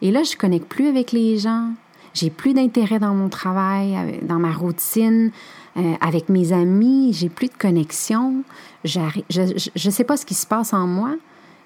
Et 0.00 0.10
là, 0.10 0.22
je 0.22 0.32
ne 0.32 0.36
connecte 0.36 0.68
plus 0.68 0.86
avec 0.86 1.12
les 1.12 1.38
gens, 1.38 1.70
j'ai 2.14 2.30
plus 2.30 2.54
d'intérêt 2.54 2.98
dans 2.98 3.14
mon 3.14 3.28
travail, 3.28 4.18
dans 4.22 4.38
ma 4.38 4.52
routine, 4.52 5.30
euh, 5.76 5.94
avec 6.00 6.28
mes 6.28 6.52
amis, 6.52 7.12
j'ai 7.12 7.28
plus 7.28 7.48
de 7.48 7.54
connexion, 7.54 8.42
je 8.84 9.00
ne 9.40 9.90
sais 9.90 10.04
pas 10.04 10.16
ce 10.16 10.26
qui 10.26 10.34
se 10.34 10.46
passe 10.46 10.74
en 10.74 10.86
moi 10.86 11.14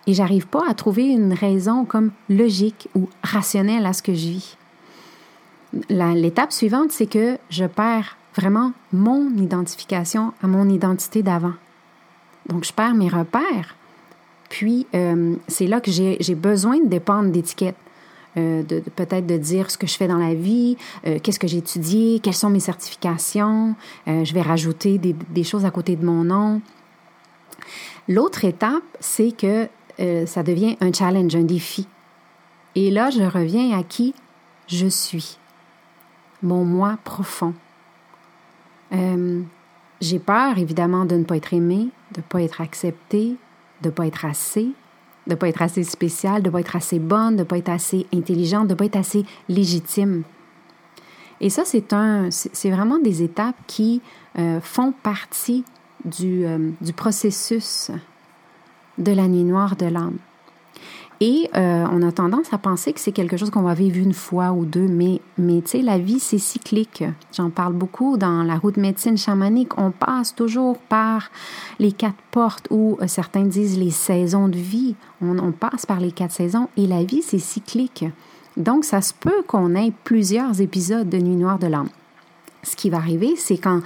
et 0.07 0.15
j'arrive 0.15 0.47
pas 0.47 0.63
à 0.69 0.75
trouver 0.75 1.07
une 1.07 1.33
raison 1.33 1.85
comme 1.85 2.13
logique 2.29 2.89
ou 2.95 3.09
rationnelle 3.25 3.87
à 3.87 3.93
ce 3.93 4.03
que 4.03 4.15
je 4.15 4.29
vis. 4.29 4.57
L'étape 5.91 6.53
suivante, 6.53 6.93
c'est 6.93 7.07
que 7.07 7.39
je 7.51 7.65
perds 7.65 8.17
vraiment 8.37 8.73
mon 8.93 9.31
identification 9.37 10.33
à 10.43 10.47
mon 10.47 10.69
identité 10.69 11.23
d'avant. 11.23 11.55
Donc, 12.49 12.65
je 12.65 12.73
perds 12.73 12.95
mes 12.95 13.09
repères. 13.09 13.75
Puis, 14.49 14.87
euh, 14.95 15.35
c'est 15.49 15.67
là 15.67 15.81
que 15.81 15.91
j'ai 15.91 16.35
besoin 16.35 16.79
de 16.79 16.89
dépendre 16.89 17.31
d'étiquettes. 17.31 17.77
Euh, 18.37 18.63
de, 18.63 18.81
peut-être 18.81 19.27
de 19.27 19.39
dire 19.39 19.71
ce 19.71 19.79
que 19.79 19.87
je 19.87 19.97
fais 19.97 20.09
dans 20.09 20.19
la 20.19 20.35
vie, 20.35 20.77
euh, 21.07 21.19
qu'est-ce 21.23 21.39
que 21.39 21.47
j'ai 21.47 21.57
étudié, 21.57 22.21
quelles 22.21 22.35
sont 22.35 22.51
mes 22.51 22.61
certifications. 22.61 23.75
je 24.07 24.35
vais 24.35 24.43
rajouter 24.43 24.99
des, 24.99 25.15
des, 25.15 25.43
choses 25.43 25.65
à 25.65 25.71
côté 25.71 25.97
de 25.97 26.05
mon 26.05 26.25
nom. 26.25 26.61
L'autre 28.09 28.45
étape, 28.45 28.85
c'est 29.01 29.33
que 29.35 29.69
ça 30.27 30.43
devient 30.43 30.77
un 30.83 30.93
challenge, 30.93 31.35
un 31.35 31.45
défi. 31.45 31.89
Et 32.75 32.91
là, 32.91 33.09
je 33.09 33.23
reviens 33.23 33.77
à 33.79 33.83
qui 33.83 34.15
je 34.69 34.87
suis, 34.87 35.39
mon 36.43 36.63
moi 36.63 36.99
profond. 37.05 37.55
j'ai 38.93 40.19
peur, 40.19 40.59
évidemment, 40.59 41.07
de 41.07 41.17
ne 41.17 41.25
pas 41.25 41.39
être 41.39 41.55
aimé, 41.55 41.89
de 42.13 42.19
ne 42.19 42.23
pas 42.23 42.43
être 42.43 42.61
accepté, 42.61 43.37
de 43.83 43.89
ne 43.89 43.93
pas 43.93 44.07
être 44.07 44.25
assez, 44.25 44.65
de 45.27 45.33
ne 45.33 45.35
pas 45.35 45.49
être 45.49 45.63
assez 45.63 45.85
spécial, 45.85 46.43
de 46.43 46.49
ne 46.49 46.53
pas 46.53 46.61
être 46.61 46.77
assez 46.77 46.99
bonne, 46.99 47.35
de 47.35 47.41
ne 47.41 47.45
pas 47.45 47.59
être 47.59 47.69
assez 47.69 48.07
intelligente, 48.15 48.69
de 48.69 48.75
ne 48.75 48.79
pas 48.79 48.87
être 48.87 48.97
assez 48.97 49.25
légitime. 49.49 50.23
Et 51.41 51.51
ça, 51.51 51.63
c'est 51.65 51.93
un, 51.93 52.31
c'est 52.31 52.71
vraiment 52.71 52.99
des 52.99 53.23
étapes 53.23 53.57
qui 53.67 54.01
euh, 54.39 54.61
font 54.61 54.93
partie 54.93 55.65
du, 56.05 56.47
euh, 56.47 56.71
du 56.81 56.93
processus 56.93 57.91
de 58.99 59.13
la 59.13 59.29
nuit 59.29 59.45
noire 59.45 59.77
de 59.77 59.87
l'âme. 59.87 60.17
Et 61.21 61.49
euh, 61.57 61.87
on 61.91 62.03
a 62.03 62.13
tendance 62.13 62.53
à 62.53 62.59
penser 62.59 62.93
que 62.93 63.01
c'est 63.01 63.13
quelque 63.13 63.37
chose 63.37 63.51
qu'on 63.51 63.63
va 63.63 63.73
vivre 63.73 63.97
une 63.97 64.13
fois 64.13 64.53
ou 64.53 64.67
deux, 64.67 64.87
mais, 64.87 65.21
mais 65.39 65.63
tu 65.63 65.71
sais, 65.71 65.83
la 65.83 65.99
vie, 65.99 66.21
c'est 66.21 66.39
cyclique. 66.39 67.05
J'en 67.35 67.49
parle 67.49 67.73
beaucoup 67.73 68.19
dans 68.19 68.43
la 68.43 68.57
route 68.57 68.77
médecine 68.77 69.17
chamanique. 69.17 69.79
On 69.79 69.93
passe 69.93 70.35
toujours 70.35 70.77
par 70.77 71.31
les 71.79 71.93
quatre 71.93 72.21
portes 72.31 72.69
ou 72.71 72.99
euh, 73.01 73.07
certains 73.07 73.45
disent 73.45 73.79
les 73.79 73.91
saisons 73.91 74.49
de 74.49 74.59
vie. 74.59 74.95
On, 75.23 75.39
on 75.39 75.53
passe 75.53 75.87
par 75.87 76.01
les 76.01 76.13
quatre 76.13 76.33
saisons 76.33 76.69
et 76.77 76.87
la 76.87 77.03
vie, 77.03 77.23
c'est 77.23 77.39
cyclique. 77.39 78.05
Donc, 78.59 78.85
ça 78.85 79.01
se 79.01 79.15
peut 79.15 79.43
qu'on 79.47 79.75
ait 79.75 79.93
plusieurs 80.05 80.61
épisodes 80.61 81.09
de 81.09 81.19
Nuit 81.19 81.37
Noire 81.37 81.59
de 81.59 81.67
l'âme. 81.67 81.89
Ce 82.63 82.77
qui 82.77 82.91
va 82.91 82.99
arriver, 82.99 83.35
c'est 83.37 83.59
quand 83.59 83.81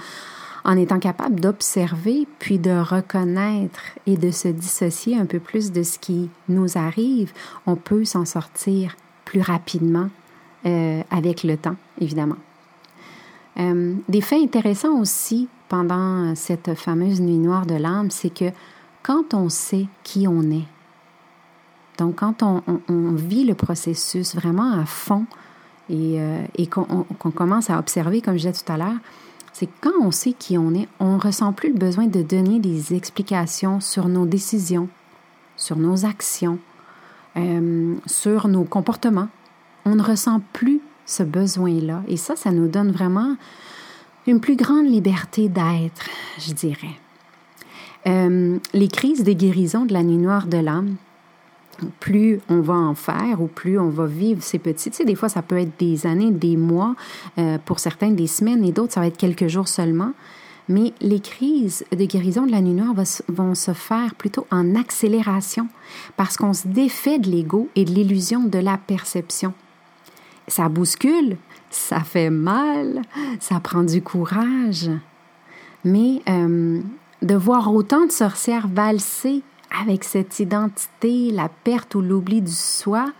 en 0.63 0.77
étant 0.77 0.99
capable 0.99 1.39
d'observer, 1.39 2.27
puis 2.39 2.59
de 2.59 2.71
reconnaître 2.71 3.81
et 4.05 4.17
de 4.17 4.31
se 4.31 4.47
dissocier 4.47 5.17
un 5.17 5.25
peu 5.25 5.39
plus 5.39 5.71
de 5.71 5.83
ce 5.83 5.97
qui 5.97 6.29
nous 6.49 6.77
arrive, 6.77 7.31
on 7.65 7.75
peut 7.75 8.05
s'en 8.05 8.25
sortir 8.25 8.95
plus 9.25 9.41
rapidement 9.41 10.09
euh, 10.65 11.01
avec 11.09 11.43
le 11.43 11.57
temps, 11.57 11.75
évidemment. 11.99 12.37
Euh, 13.59 13.95
des 14.07 14.21
faits 14.21 14.41
intéressants 14.41 14.99
aussi 14.99 15.49
pendant 15.69 16.35
cette 16.35 16.75
fameuse 16.75 17.21
nuit 17.21 17.37
noire 17.37 17.65
de 17.65 17.75
l'âme, 17.75 18.11
c'est 18.11 18.33
que 18.33 18.51
quand 19.03 19.33
on 19.33 19.49
sait 19.49 19.87
qui 20.03 20.27
on 20.27 20.43
est, 20.51 20.67
donc 21.97 22.17
quand 22.17 22.43
on, 22.43 22.61
vit 23.13 23.45
le 23.45 23.53
processus 23.53 24.35
vraiment 24.35 24.73
à 24.73 24.85
fond 24.85 25.25
et, 25.89 26.19
euh, 26.19 26.41
et 26.55 26.67
qu'on 26.67 27.05
commence 27.35 27.69
à 27.69 27.77
observer, 27.77 28.21
comme 28.21 28.33
je 28.33 28.47
disais 28.47 28.63
tout 28.63 28.71
à 28.71 28.77
l'heure, 28.77 28.97
c'est 29.53 29.69
quand 29.81 29.91
on 30.01 30.11
sait 30.11 30.33
qui 30.33 30.57
on 30.57 30.73
est, 30.73 30.87
on 30.99 31.17
ressent 31.17 31.53
plus 31.53 31.69
le 31.69 31.77
besoin 31.77 32.07
de 32.07 32.21
donner 32.21 32.59
des 32.59 32.93
explications 32.93 33.79
sur 33.79 34.07
nos 34.07 34.25
décisions, 34.25 34.87
sur 35.57 35.75
nos 35.75 36.05
actions, 36.05 36.59
euh, 37.37 37.95
sur 38.05 38.47
nos 38.47 38.63
comportements. 38.63 39.29
On 39.85 39.95
ne 39.95 40.03
ressent 40.03 40.41
plus 40.53 40.81
ce 41.05 41.23
besoin-là. 41.23 42.03
Et 42.07 42.17
ça, 42.17 42.35
ça 42.35 42.51
nous 42.51 42.67
donne 42.67 42.91
vraiment 42.91 43.35
une 44.27 44.39
plus 44.39 44.55
grande 44.55 44.85
liberté 44.85 45.49
d'être, 45.49 46.09
je 46.39 46.53
dirais. 46.53 46.95
Euh, 48.07 48.57
les 48.73 48.87
crises 48.87 49.23
de 49.23 49.33
guérison 49.33 49.85
de 49.85 49.93
la 49.93 50.03
nuit 50.03 50.17
noire 50.17 50.47
de 50.47 50.57
l'âme, 50.57 50.95
plus 51.99 52.39
on 52.49 52.61
va 52.61 52.73
en 52.73 52.95
faire 52.95 53.41
ou 53.41 53.47
plus 53.47 53.79
on 53.79 53.89
va 53.89 54.05
vivre 54.05 54.41
ces 54.43 54.59
petits. 54.59 54.91
Tu 54.91 54.97
sais, 54.97 55.05
des 55.05 55.15
fois, 55.15 55.29
ça 55.29 55.41
peut 55.41 55.57
être 55.57 55.79
des 55.79 56.05
années, 56.05 56.31
des 56.31 56.57
mois, 56.57 56.95
euh, 57.37 57.57
pour 57.63 57.79
certains 57.79 58.11
des 58.11 58.27
semaines 58.27 58.63
et 58.63 58.71
d'autres, 58.71 58.93
ça 58.93 58.99
va 58.99 59.07
être 59.07 59.17
quelques 59.17 59.47
jours 59.47 59.67
seulement. 59.67 60.13
Mais 60.69 60.93
les 61.01 61.19
crises 61.19 61.83
de 61.91 62.05
guérison 62.05 62.45
de 62.45 62.51
la 62.51 62.61
nuit 62.61 62.73
noire 62.73 62.93
vont 63.27 63.55
se 63.55 63.73
faire 63.73 64.15
plutôt 64.15 64.47
en 64.51 64.75
accélération 64.75 65.67
parce 66.15 66.37
qu'on 66.37 66.53
se 66.53 66.67
défait 66.67 67.19
de 67.19 67.29
l'ego 67.29 67.67
et 67.75 67.83
de 67.83 67.91
l'illusion 67.91 68.43
de 68.43 68.59
la 68.59 68.77
perception. 68.77 69.53
Ça 70.47 70.69
bouscule, 70.69 71.37
ça 71.69 72.01
fait 72.01 72.29
mal, 72.29 73.01
ça 73.39 73.59
prend 73.59 73.83
du 73.83 74.01
courage. 74.01 74.89
Mais 75.83 76.21
euh, 76.29 76.81
de 77.21 77.35
voir 77.35 77.73
autant 77.73 78.05
de 78.05 78.11
sorcières 78.11 78.67
valser 78.67 79.43
avec 79.79 80.03
cette 80.03 80.39
identité, 80.39 81.31
la 81.31 81.49
perte 81.49 81.95
ou 81.95 82.01
l'oubli 82.01 82.41
du 82.41 82.51
soi, 82.51 83.11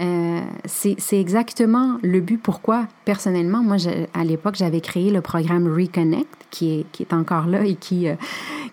euh, 0.00 0.40
c'est 0.64 1.20
exactement 1.20 1.98
le 2.02 2.20
but 2.20 2.38
pourquoi, 2.38 2.86
personnellement, 3.04 3.62
moi, 3.62 3.76
à 4.14 4.24
l'époque, 4.24 4.54
j'avais 4.56 4.80
créé 4.80 5.10
le 5.10 5.20
programme 5.20 5.68
Reconnect, 5.68 6.46
qui 6.50 6.80
est, 6.80 6.86
qui 6.92 7.02
est 7.02 7.12
encore 7.12 7.46
là 7.46 7.64
et 7.64 7.74
qui, 7.74 8.08
euh, 8.08 8.14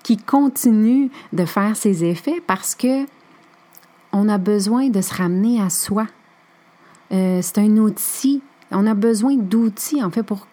qui 0.02 0.18
continue 0.18 1.12
de 1.34 1.46
faire 1.46 1.76
ses 1.76 2.04
effets 2.04 2.42
parce 2.48 2.74
que 2.74 3.06
on 4.12 4.28
a 4.28 4.38
besoin 4.38 4.90
de 4.90 5.02
se 5.02 5.14
ramener 5.14 5.62
à 5.62 5.70
soi. 5.70 6.08
Euh, 7.12 7.40
c'est 7.44 7.60
un 7.60 7.78
outil. 7.78 8.42
On 8.72 8.88
a 8.88 8.96
besoin 8.96 9.36
d'outils, 9.36 10.04
en 10.04 10.10
fait, 10.10 10.24
pour 10.24 10.48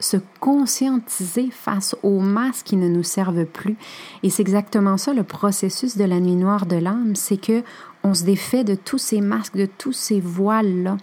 se 0.00 0.16
conscientiser 0.40 1.50
face 1.50 1.96
aux 2.02 2.20
masques 2.20 2.66
qui 2.66 2.76
ne 2.76 2.88
nous 2.88 3.02
servent 3.02 3.44
plus. 3.44 3.76
Et 4.22 4.30
c'est 4.30 4.42
exactement 4.42 4.96
ça 4.96 5.12
le 5.12 5.24
processus 5.24 5.96
de 5.96 6.04
la 6.04 6.20
nuit 6.20 6.36
noire 6.36 6.66
de 6.66 6.76
l'âme, 6.76 7.16
c'est 7.16 7.36
que 7.36 7.62
on 8.04 8.14
se 8.14 8.24
défait 8.24 8.64
de 8.64 8.74
tous 8.74 8.98
ces 8.98 9.20
masques, 9.20 9.56
de 9.56 9.66
tous 9.66 9.92
ces 9.92 10.20
voiles-là. 10.20 10.96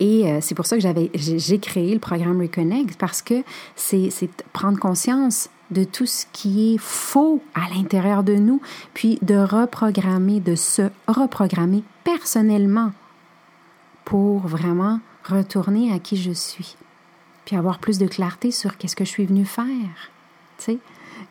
Et 0.00 0.30
euh, 0.30 0.38
c'est 0.40 0.54
pour 0.54 0.66
ça 0.66 0.76
que 0.76 0.82
j'avais, 0.82 1.10
j'ai 1.14 1.58
créé 1.58 1.92
le 1.92 1.98
programme 1.98 2.40
Reconnect 2.40 2.96
parce 2.98 3.20
que 3.20 3.42
c'est, 3.74 4.10
c'est 4.10 4.30
prendre 4.52 4.78
conscience 4.78 5.50
de 5.70 5.84
tout 5.84 6.06
ce 6.06 6.24
qui 6.32 6.74
est 6.74 6.78
faux 6.78 7.42
à 7.54 7.68
l'intérieur 7.74 8.22
de 8.22 8.34
nous, 8.34 8.62
puis 8.94 9.18
de 9.20 9.36
reprogrammer, 9.36 10.40
de 10.40 10.54
se 10.54 10.82
reprogrammer 11.06 11.82
personnellement 12.04 12.92
pour 14.04 14.46
vraiment 14.46 15.00
retourner 15.24 15.92
à 15.92 15.98
qui 15.98 16.16
je 16.16 16.32
suis 16.32 16.76
puis 17.48 17.56
avoir 17.56 17.78
plus 17.78 17.96
de 17.96 18.06
clarté 18.06 18.50
sur 18.50 18.76
qu'est-ce 18.76 18.94
que 18.94 19.06
je 19.06 19.08
suis 19.08 19.24
venue 19.24 19.46
faire. 19.46 20.10
Tu 20.58 20.64
sais? 20.64 20.78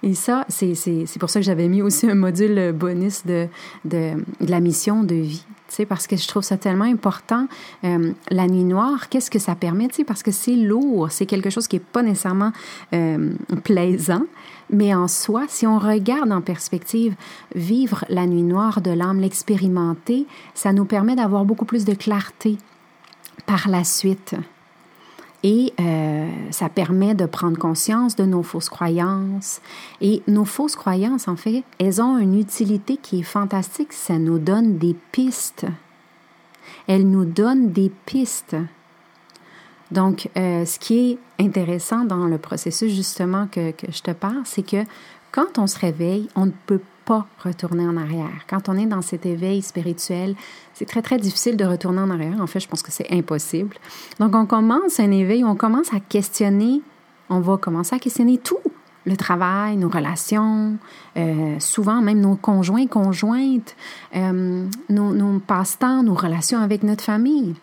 Et 0.01 0.15
ça, 0.15 0.47
c'est 0.50 1.19
pour 1.19 1.29
ça 1.29 1.39
que 1.39 1.45
j'avais 1.45 1.67
mis 1.67 1.83
aussi 1.83 2.09
un 2.09 2.15
module 2.15 2.71
bonus 2.71 3.24
de, 3.24 3.47
de, 3.86 4.13
la 4.39 4.59
mission 4.59 5.03
de 5.03 5.13
vie. 5.13 5.45
Parce 5.88 6.07
que 6.07 6.15
je 6.15 6.27
trouve 6.27 6.41
ça 6.41 6.57
tellement 6.57 6.86
important. 6.86 7.47
Euh, 7.83 8.13
la 8.31 8.47
nuit 8.47 8.63
noire, 8.63 9.09
qu'est-ce 9.09 9.29
que 9.29 9.38
ça 9.38 9.53
permet? 9.53 9.89
Parce 10.07 10.24
que 10.24 10.31
c'est 10.31 10.55
lourd, 10.55 11.12
c'est 11.12 11.27
quelque 11.27 11.51
chose 11.51 11.67
qui 11.67 11.75
n'est 11.75 11.83
pas 11.91 12.01
nécessairement 12.01 12.51
euh, 12.93 13.33
plaisant, 13.63 14.24
mais 14.71 14.95
en 14.95 15.07
soi, 15.07 15.45
si 15.47 15.67
on 15.67 15.77
regarde 15.77 16.31
en 16.31 16.41
perspective, 16.41 17.13
vivre 17.53 18.05
la 18.09 18.25
nuit 18.25 18.41
noire 18.41 18.81
de 18.81 18.89
l'âme, 18.89 19.19
l'expérimenter, 19.19 20.25
ça 20.55 20.74
nous 20.74 20.86
permet 20.86 21.15
d'avoir 21.15 21.45
beaucoup 21.45 21.65
plus 21.65 21.86
de 21.86 21.93
clarté 21.93 22.57
par 23.45 23.67
la 23.69 23.83
suite. 23.83 24.36
Et 25.50 25.74
euh, 25.80 26.30
ça 26.51 26.68
permet 26.68 27.16
de 27.16 27.25
prendre 27.25 27.58
conscience 27.58 28.18
de 28.18 28.25
nos 28.25 28.44
fausses 28.44 28.68
croyances. 28.68 29.62
Et 30.01 30.22
nos 30.27 30.44
fausses 30.44 30.75
croyances, 30.75 31.30
en 31.30 31.38
fait, 31.38 31.63
elles 31.80 32.01
ont 32.01 32.18
une 32.18 32.38
utilité 32.38 32.98
qui 32.98 33.22
est 33.22 33.24
fantastique. 33.24 33.94
Ça 33.94 34.20
nous 34.20 34.39
donne 34.39 34.77
des 34.77 34.94
pistes. 35.13 35.66
Elles 36.88 37.10
nous 37.10 37.24
donnent 37.24 37.72
des 37.72 37.89
pistes. 38.06 38.58
Donc, 39.89 40.30
euh, 40.36 40.66
ce 40.66 40.80
qui 40.80 41.12
est 41.12 41.18
intéressant 41.39 42.04
dans 42.04 42.27
le 42.27 42.38
processus 42.38 42.94
justement 42.94 43.48
que, 43.48 43.72
que 43.72 43.89
je 43.89 44.01
te 44.01 44.12
parle, 44.12 44.42
c'est 44.44 44.70
que 44.70 44.84
quand 45.32 45.60
on 45.60 45.68
se 45.68 45.80
réveille, 45.80 46.27
on 46.36 46.48
ne 46.48 46.51
peut 46.66 46.82
pas 47.07 47.25
retourner 47.41 47.87
en 47.87 47.95
arrière. 47.95 48.45
Quand 48.49 48.67
on 48.67 48.77
est 48.77 48.85
dans 48.85 49.01
cet 49.01 49.25
éveil 49.25 49.61
spirituel, 49.61 50.35
c'est 50.73 50.85
très, 50.85 51.01
très 51.01 51.17
difficile 51.17 51.55
de 51.55 51.63
retourner 51.63 52.01
en 52.01 52.09
arrière. 52.09 52.39
En 52.41 52.47
fait, 52.47 52.59
je 52.59 52.67
pense 52.67 52.83
que 52.83 52.91
c'est 52.91 53.09
impossible. 53.11 53.77
Donc, 54.19 54.35
on 54.35 54.45
commence 54.45 54.99
un 54.99 55.11
éveil, 55.11 55.45
on 55.45 55.55
commence 55.55 55.93
à 55.93 56.01
questionner, 56.01 56.81
on 57.29 57.39
va 57.39 57.55
commencer 57.55 57.95
à 57.95 57.99
questionner 57.99 58.37
tout. 58.37 58.59
Le 59.05 59.15
travail, 59.15 59.77
nos 59.77 59.87
relations, 59.87 60.77
euh, 61.15 61.55
souvent 61.59 62.01
même 62.01 62.19
nos 62.19 62.35
conjoints, 62.35 62.87
conjointes, 62.87 63.77
euh, 64.13 64.67
nos, 64.89 65.13
nos 65.13 65.39
passe-temps, 65.39 66.03
nos 66.03 66.13
relations 66.13 66.59
avec 66.59 66.83
notre 66.83 67.05
famille. 67.05 67.55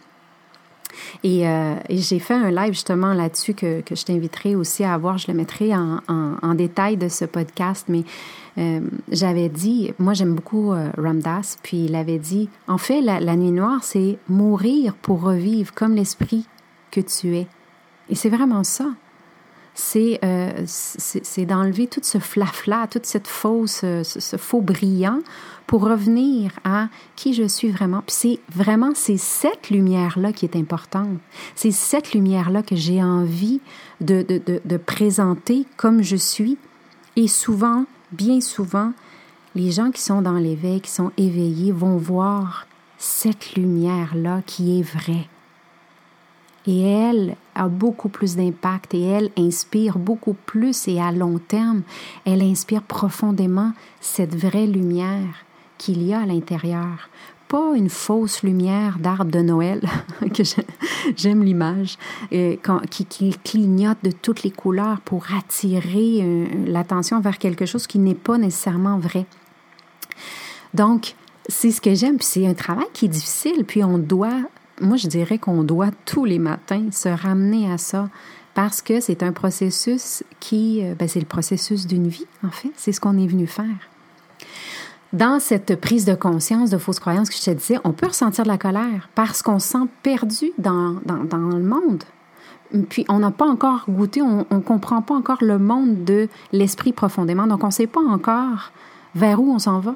Et, 1.22 1.46
euh, 1.46 1.74
j'ai 1.90 2.18
fait 2.18 2.34
un 2.34 2.50
live 2.50 2.72
justement 2.72 3.12
là-dessus 3.12 3.52
que, 3.52 3.82
je 3.90 4.04
t'inviterai 4.04 4.54
aussi 4.56 4.84
à 4.84 4.96
voir. 4.96 5.18
Je 5.18 5.30
le 5.30 5.34
mettrai 5.34 5.74
en, 5.74 6.00
en, 6.08 6.54
détail 6.54 6.96
de 6.96 7.08
ce 7.08 7.26
podcast. 7.26 7.86
Mais 7.88 8.04
euh, 8.56 8.80
j'avais 9.10 9.48
dit, 9.48 9.92
moi 9.98 10.14
j'aime 10.14 10.34
beaucoup 10.34 10.72
euh, 10.72 10.90
Ramdas, 10.96 11.56
puis 11.62 11.86
il 11.86 11.96
avait 11.96 12.18
dit, 12.18 12.48
en 12.68 12.78
fait, 12.78 13.00
la, 13.00 13.36
nuit 13.36 13.50
noire, 13.50 13.82
c'est 13.82 14.18
mourir 14.28 14.94
pour 14.94 15.22
revivre 15.22 15.72
comme 15.74 15.94
l'esprit 15.94 16.46
que 16.90 17.00
tu 17.00 17.36
es. 17.36 17.46
Et 18.08 18.14
c'est 18.14 18.28
vraiment 18.28 18.64
ça. 18.64 18.86
C'est 19.76 20.20
euh, 20.24 20.52
d'enlever 21.38 21.88
tout 21.88 22.00
ce 22.04 22.18
flafla, 22.18 22.86
toute 22.88 23.06
cette 23.06 23.26
fausse, 23.26 23.80
ce, 23.80 24.36
faux 24.36 24.60
brillant 24.60 25.18
pour 25.66 25.82
revenir 25.82 26.52
à 26.62 26.86
qui 27.16 27.34
je 27.34 27.42
suis 27.48 27.70
vraiment. 27.70 28.02
Puis 28.06 28.14
c'est 28.16 28.38
vraiment, 28.54 28.92
c'est 28.94 29.16
cette 29.16 29.70
lumière-là 29.70 30.32
qui 30.32 30.44
est 30.44 30.54
importante. 30.54 31.18
C'est 31.56 31.72
cette 31.72 32.14
lumière-là 32.14 32.62
que 32.62 32.76
j'ai 32.76 33.02
envie 33.02 33.60
de, 34.00 34.22
de, 34.22 34.60
de 34.64 34.76
présenter 34.76 35.66
comme 35.76 36.02
je 36.02 36.16
suis. 36.16 36.56
Et 37.16 37.26
souvent, 37.26 37.86
bien 38.16 38.40
souvent, 38.40 38.92
les 39.54 39.70
gens 39.70 39.90
qui 39.90 40.02
sont 40.02 40.22
dans 40.22 40.38
l'éveil, 40.38 40.80
qui 40.80 40.90
sont 40.90 41.12
éveillés, 41.16 41.72
vont 41.72 41.96
voir 41.96 42.66
cette 42.98 43.54
lumière-là 43.54 44.42
qui 44.46 44.80
est 44.80 44.82
vraie. 44.82 45.28
Et 46.66 46.80
elle 46.80 47.36
a 47.54 47.68
beaucoup 47.68 48.08
plus 48.08 48.36
d'impact 48.36 48.94
et 48.94 49.02
elle 49.02 49.30
inspire 49.36 49.98
beaucoup 49.98 50.32
plus 50.32 50.88
et 50.88 51.00
à 51.00 51.12
long 51.12 51.38
terme, 51.38 51.82
elle 52.24 52.42
inspire 52.42 52.82
profondément 52.82 53.72
cette 54.00 54.34
vraie 54.34 54.66
lumière 54.66 55.44
qu'il 55.76 56.02
y 56.02 56.14
a 56.14 56.20
à 56.20 56.26
l'intérieur. 56.26 57.10
Pas 57.54 57.76
une 57.76 57.88
fausse 57.88 58.42
lumière 58.42 58.98
d'arbre 58.98 59.30
de 59.30 59.38
Noël, 59.38 59.80
que 60.34 60.42
j'aime 61.16 61.44
l'image, 61.44 61.96
qui, 62.90 63.04
qui, 63.04 63.30
clignote 63.44 63.98
de 64.02 64.10
toutes 64.10 64.42
les 64.42 64.50
couleurs 64.50 65.00
pour 65.02 65.26
attirer 65.32 66.18
euh, 66.20 66.46
l'attention 66.66 67.20
vers 67.20 67.38
quelque 67.38 67.64
chose 67.64 67.86
qui 67.86 68.00
n'est 68.00 68.16
pas 68.16 68.38
nécessairement 68.38 68.98
vrai. 68.98 69.24
Donc, 70.74 71.14
c'est 71.48 71.70
ce 71.70 71.80
que 71.80 71.94
j'aime, 71.94 72.16
puis 72.16 72.26
c'est 72.26 72.44
un 72.44 72.54
travail 72.54 72.88
qui 72.92 73.04
est 73.04 73.08
difficile, 73.08 73.64
puis 73.64 73.84
on 73.84 73.98
doit, 73.98 74.40
moi 74.80 74.96
je 74.96 75.06
dirais 75.06 75.38
qu'on 75.38 75.62
doit 75.62 75.92
tous 76.06 76.24
les 76.24 76.40
matins 76.40 76.90
se 76.90 77.08
ramener 77.08 77.70
à 77.70 77.78
ça, 77.78 78.10
parce 78.54 78.82
que 78.82 78.98
c'est 78.98 79.22
un 79.22 79.30
processus 79.30 80.24
qui, 80.40 80.80
euh, 80.82 80.96
ben 80.96 81.06
c'est 81.06 81.20
le 81.20 81.26
processus 81.26 81.86
d'une 81.86 82.08
vie, 82.08 82.26
en 82.42 82.50
fait, 82.50 82.72
c'est 82.74 82.90
ce 82.90 83.00
qu'on 83.00 83.16
est 83.16 83.28
venu 83.28 83.46
faire 83.46 83.93
dans 85.14 85.38
cette 85.38 85.80
prise 85.80 86.04
de 86.04 86.14
conscience 86.14 86.70
de 86.70 86.76
fausses 86.76 86.98
croyances 86.98 87.30
que 87.30 87.36
je 87.36 87.42
te 87.44 87.50
disais, 87.52 87.78
on 87.84 87.92
peut 87.92 88.08
ressentir 88.08 88.44
de 88.44 88.48
la 88.48 88.58
colère 88.58 89.08
parce 89.14 89.42
qu'on 89.42 89.60
se 89.60 89.68
sent 89.68 89.86
perdu 90.02 90.52
dans, 90.58 90.96
dans, 91.04 91.38
le 91.38 91.62
monde. 91.62 92.02
Puis 92.88 93.06
on 93.08 93.20
n'a 93.20 93.30
pas 93.30 93.46
encore 93.46 93.84
goûté, 93.88 94.20
on 94.20 94.44
ne 94.50 94.60
comprend 94.60 95.02
pas 95.02 95.14
encore 95.14 95.38
le 95.40 95.58
monde 95.58 96.04
de 96.04 96.28
l'esprit 96.52 96.92
profondément, 96.92 97.46
donc 97.46 97.62
on 97.62 97.68
ne 97.68 97.72
sait 97.72 97.86
pas 97.86 98.00
encore 98.00 98.72
vers 99.14 99.40
où 99.40 99.52
on 99.52 99.60
s'en 99.60 99.78
va. 99.78 99.94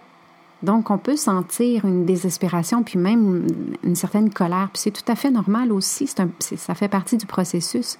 Donc 0.63 0.91
on 0.91 0.99
peut 0.99 1.17
sentir 1.17 1.85
une 1.85 2.05
désespération, 2.05 2.85
puis 2.85 2.99
même 2.99 3.47
une 3.83 3.97
certaine 3.97 4.31
colère, 4.31 4.69
puis 4.73 4.83
c'est 4.83 4.91
tout 4.93 5.11
à 5.11 5.17
fait 5.17 5.31
normal 5.31 5.73
aussi, 5.73 6.09
un, 6.19 6.29
ça 6.57 6.75
fait 6.77 6.89
partie 6.89 7.17
du 7.17 7.27
processus. 7.27 7.99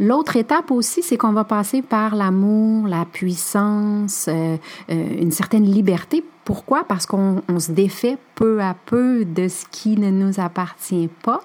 L'autre 0.00 0.36
étape 0.36 0.70
aussi, 0.70 1.02
c'est 1.02 1.16
qu'on 1.16 1.32
va 1.32 1.42
passer 1.44 1.82
par 1.82 2.14
l'amour, 2.14 2.86
la 2.86 3.04
puissance, 3.04 4.26
euh, 4.28 4.56
euh, 4.90 5.20
une 5.20 5.32
certaine 5.32 5.64
liberté. 5.64 6.24
Pourquoi? 6.44 6.84
Parce 6.84 7.04
qu'on 7.04 7.42
se 7.58 7.72
défait 7.72 8.16
peu 8.36 8.62
à 8.62 8.74
peu 8.86 9.24
de 9.24 9.48
ce 9.48 9.66
qui 9.70 9.96
ne 9.96 10.10
nous 10.10 10.38
appartient 10.38 11.10
pas, 11.24 11.42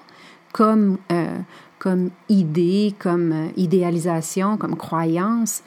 comme, 0.52 0.98
euh, 1.10 1.36
comme 1.80 2.10
idée, 2.28 2.94
comme 3.00 3.48
idéalisation, 3.56 4.56
comme 4.56 4.76
croyance. 4.76 5.62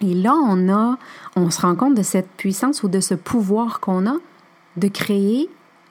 Et 0.00 0.14
là, 0.14 0.34
on 0.34 0.70
a, 0.70 0.96
on 1.36 1.50
se 1.50 1.60
rend 1.60 1.74
compte 1.74 1.94
de 1.94 2.02
cette 2.02 2.30
puissance 2.30 2.82
ou 2.82 2.88
de 2.88 3.00
ce 3.00 3.14
pouvoir 3.14 3.80
qu'on 3.80 4.06
a 4.06 4.16
de 4.78 4.88
créer 4.88 5.50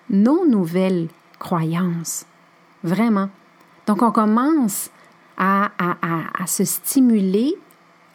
nos 0.09 0.47
nouvelles 0.47 1.07
croyances. 1.37 2.25
Vraiment. 2.83 3.29
Donc, 3.85 4.01
on 4.01 4.11
commence 4.11 4.89
à, 5.37 5.69
se 6.47 6.63
stimuler 6.63 7.55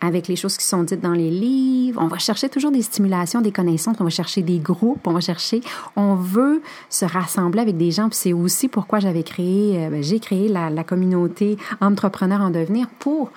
avec 0.00 0.28
les 0.28 0.36
choses 0.36 0.56
qui 0.56 0.64
sont 0.64 0.82
dites 0.82 1.00
dans 1.00 1.12
les 1.12 1.30
livres. 1.30 2.00
On 2.02 2.06
va 2.06 2.18
chercher 2.18 2.48
toujours 2.48 2.70
des 2.70 2.82
stimulations, 2.82 3.40
des 3.40 3.52
connaissances, 3.52 3.96
on 4.00 4.04
va 4.04 4.10
chercher 4.10 4.42
des 4.42 4.58
groupes, 4.58 5.06
on 5.06 5.12
va 5.12 5.20
chercher, 5.20 5.60
on 5.94 6.14
veut 6.14 6.62
se 6.88 7.04
rassembler 7.04 7.60
avec 7.60 7.76
des 7.76 7.90
gens. 7.90 8.08
C'est 8.12 8.32
aussi 8.32 8.68
pourquoi 8.68 9.00
j'avais 9.00 9.22
créé, 9.22 9.84
euh, 9.84 9.90
ben, 9.90 10.02
j'ai 10.02 10.18
créé 10.18 10.48
la, 10.48 10.84
communauté 10.84 11.58
Entrepreneurs 11.80 12.40
en 12.40 12.50
devenir 12.50 12.88
pour, 12.98 13.30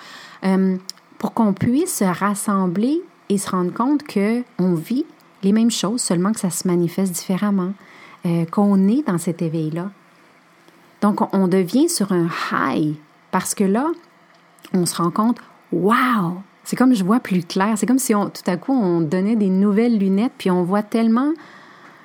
euh, 0.46 0.78
pour 1.18 1.34
qu'on 1.34 1.54
puisse 1.54 1.98
se 1.98 2.06
rassembler 2.06 3.02
et 3.28 3.38
se 3.38 3.50
rendre 3.50 3.74
compte 3.74 4.04
que 4.04 4.44
on 4.58 4.74
vit 4.76 5.06
les 5.44 5.52
mêmes 5.52 5.72
choses, 5.72 6.02
seulement 6.02 6.32
que 6.32 6.40
ça 6.40 6.50
se 6.50 6.68
manifeste 6.68 7.12
différemment, 7.12 7.74
euh, 8.26 8.46
qu'on 8.46 8.88
est 8.88 9.06
dans 9.06 9.18
cet 9.18 9.42
éveil-là. 9.42 9.92
Donc, 11.02 11.20
on 11.36 11.50
devient 11.50 11.90
sur 11.90 12.14
un 12.14 12.30
high 12.54 12.96
parce 13.34 13.56
que 13.56 13.64
là, 13.64 13.88
on 14.76 14.86
se 14.86 14.96
rend 14.96 15.10
compte, 15.10 15.40
wow, 15.72 16.38
c'est 16.64 16.76
comme 16.76 16.94
je 16.94 17.04
vois 17.04 17.20
plus 17.20 17.44
clair. 17.44 17.74
C'est 17.78 17.88
comme 17.88 17.98
si 17.98 18.14
on, 18.14 18.30
tout 18.30 18.44
à 18.46 18.58
coup 18.58 18.72
on 18.72 19.02
donnait 19.02 19.36
des 19.36 19.50
nouvelles 19.50 19.98
lunettes, 19.98 20.34
puis 20.38 20.52
on 20.52 20.62
voit 20.62 20.84
tellement 20.84 21.34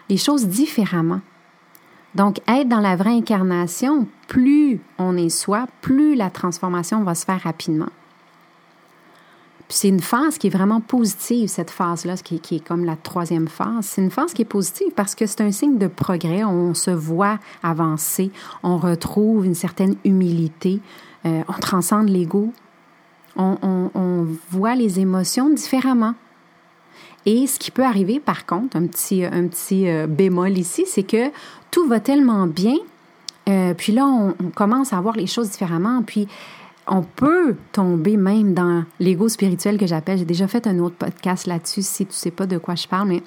les 0.08 0.16
choses 0.16 0.46
différemment. 0.46 1.20
Donc, 2.14 2.40
être 2.48 2.66
dans 2.66 2.80
la 2.80 2.96
vraie 2.96 3.10
incarnation, 3.10 4.08
plus 4.26 4.80
on 4.96 5.18
est 5.18 5.28
soi, 5.28 5.66
plus 5.82 6.14
la 6.14 6.30
transformation 6.30 7.02
va 7.02 7.14
se 7.14 7.26
faire 7.26 7.42
rapidement. 7.42 7.90
Puis 9.68 9.76
c'est 9.76 9.88
une 9.88 10.00
phase 10.00 10.38
qui 10.38 10.46
est 10.46 10.50
vraiment 10.50 10.80
positive, 10.80 11.50
cette 11.50 11.70
phase-là, 11.70 12.16
qui, 12.16 12.40
qui, 12.40 12.56
est 12.56 12.66
comme 12.66 12.86
la 12.86 12.96
troisième 12.96 13.48
phase. 13.48 13.84
C'est 13.84 14.00
une 14.00 14.10
phase 14.10 14.32
qui 14.32 14.40
est 14.40 14.46
positive 14.46 14.92
parce 14.96 15.14
que 15.14 15.26
c'est 15.26 15.42
un 15.42 15.52
signe 15.52 15.76
de 15.76 15.88
progrès. 15.88 16.42
On 16.42 16.72
se 16.72 16.90
voit 16.90 17.38
avancer, 17.62 18.30
on 18.62 18.78
retrouve 18.78 19.44
une 19.44 19.54
certaine 19.54 19.96
humilité, 20.04 20.80
euh, 21.26 21.42
on 21.48 21.60
transcende 21.60 22.08
l'ego, 22.08 22.52
on, 23.36 24.26
voit 24.50 24.74
les 24.74 25.00
émotions 25.00 25.48
différemment. 25.50 26.14
Et 27.26 27.46
ce 27.46 27.58
qui 27.58 27.70
peut 27.70 27.84
arriver, 27.84 28.20
par 28.20 28.46
contre, 28.46 28.76
un 28.76 28.86
petit, 28.86 29.24
un 29.24 29.46
petit 29.46 29.88
euh, 29.88 30.06
bémol 30.06 30.56
ici, 30.56 30.84
c'est 30.86 31.02
que 31.02 31.30
tout 31.70 31.86
va 31.86 32.00
tellement 32.00 32.46
bien, 32.46 32.76
euh, 33.48 33.74
puis 33.74 33.92
là, 33.92 34.06
on, 34.06 34.34
commence 34.50 34.92
à 34.92 35.00
voir 35.00 35.16
les 35.16 35.26
choses 35.26 35.50
différemment, 35.50 36.02
puis 36.02 36.28
on 36.86 37.02
peut 37.02 37.54
tomber 37.72 38.16
même 38.16 38.54
dans 38.54 38.84
l'ego 38.98 39.28
spirituel 39.28 39.78
que 39.78 39.86
j'appelle. 39.86 40.18
J'ai 40.18 40.24
déjà 40.24 40.48
fait 40.48 40.66
un 40.66 40.78
autre 40.78 40.96
podcast 40.96 41.46
là-dessus, 41.46 41.82
si 41.82 42.06
tu 42.06 42.12
sais 42.12 42.30
pas 42.30 42.46
de 42.46 42.58
quoi 42.58 42.74
je 42.74 42.86
parle, 42.86 43.08
mais 43.08 43.22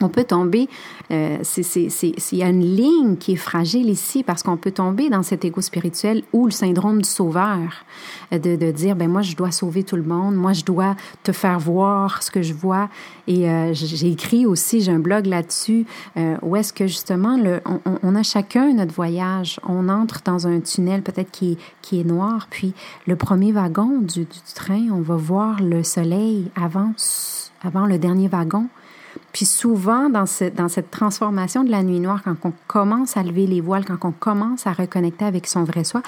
on 0.00 0.08
peut 0.08 0.24
tomber, 0.24 0.68
euh, 1.10 1.38
il 1.56 2.38
y 2.38 2.42
a 2.42 2.48
une 2.48 2.76
ligne 2.76 3.16
qui 3.16 3.32
est 3.32 3.36
fragile 3.36 3.88
ici 3.88 4.22
parce 4.22 4.42
qu'on 4.42 4.56
peut 4.56 4.72
tomber 4.72 5.08
dans 5.08 5.22
cet 5.22 5.44
égo 5.44 5.60
spirituel 5.60 6.22
ou 6.32 6.46
le 6.46 6.50
syndrome 6.50 7.02
du 7.02 7.08
sauveur, 7.08 7.58
euh, 8.32 8.38
de, 8.38 8.56
de, 8.56 8.70
dire, 8.70 8.96
ben 8.96 9.08
moi 9.08 9.22
je 9.22 9.36
dois 9.36 9.50
sauver 9.50 9.84
tout 9.84 9.96
le 9.96 10.02
monde, 10.02 10.34
moi 10.34 10.52
je 10.52 10.64
dois 10.64 10.96
te 11.22 11.32
faire 11.32 11.58
voir 11.58 12.22
ce 12.22 12.30
que 12.30 12.42
je 12.42 12.54
vois. 12.54 12.88
Et 13.26 13.48
euh, 13.48 13.72
j'ai 13.72 14.10
écrit 14.10 14.46
aussi, 14.46 14.80
j'ai 14.80 14.92
un 14.92 14.98
blog 14.98 15.26
là-dessus, 15.26 15.86
euh, 16.16 16.36
où 16.42 16.56
est-ce 16.56 16.72
que 16.72 16.86
justement, 16.86 17.36
le, 17.36 17.60
on, 17.64 17.80
on, 18.02 18.14
a 18.14 18.22
chacun 18.22 18.72
notre 18.74 18.92
voyage, 18.92 19.60
on 19.66 19.88
entre 19.88 20.22
dans 20.24 20.46
un 20.46 20.60
tunnel 20.60 21.02
peut-être 21.02 21.30
qui, 21.30 21.56
qui 21.82 22.00
est 22.00 22.04
noir, 22.04 22.48
puis 22.50 22.74
le 23.06 23.16
premier 23.16 23.52
wagon 23.52 24.00
du, 24.00 24.20
du 24.20 24.54
train, 24.54 24.88
on 24.92 25.00
va 25.00 25.16
voir 25.16 25.62
le 25.62 25.82
soleil 25.82 26.50
avant, 26.56 26.92
avant 27.62 27.86
le 27.86 27.98
dernier 27.98 28.28
wagon. 28.28 28.68
Puis 29.32 29.46
souvent, 29.46 30.08
dans, 30.08 30.26
cette 30.26 30.90
transformation 30.90 31.64
de 31.64 31.70
la 31.70 31.82
nuit 31.82 32.00
noire, 32.00 32.22
quand 32.22 32.36
on 32.44 32.52
commence 32.66 33.16
à 33.16 33.22
lever 33.22 33.46
les 33.46 33.60
voiles, 33.60 33.84
quand 33.84 34.04
on 34.04 34.12
commence 34.12 34.66
à 34.66 34.72
reconnecter 34.72 35.24
avec 35.24 35.46
son 35.46 35.64
vrai 35.64 35.84
soi, 35.84 36.02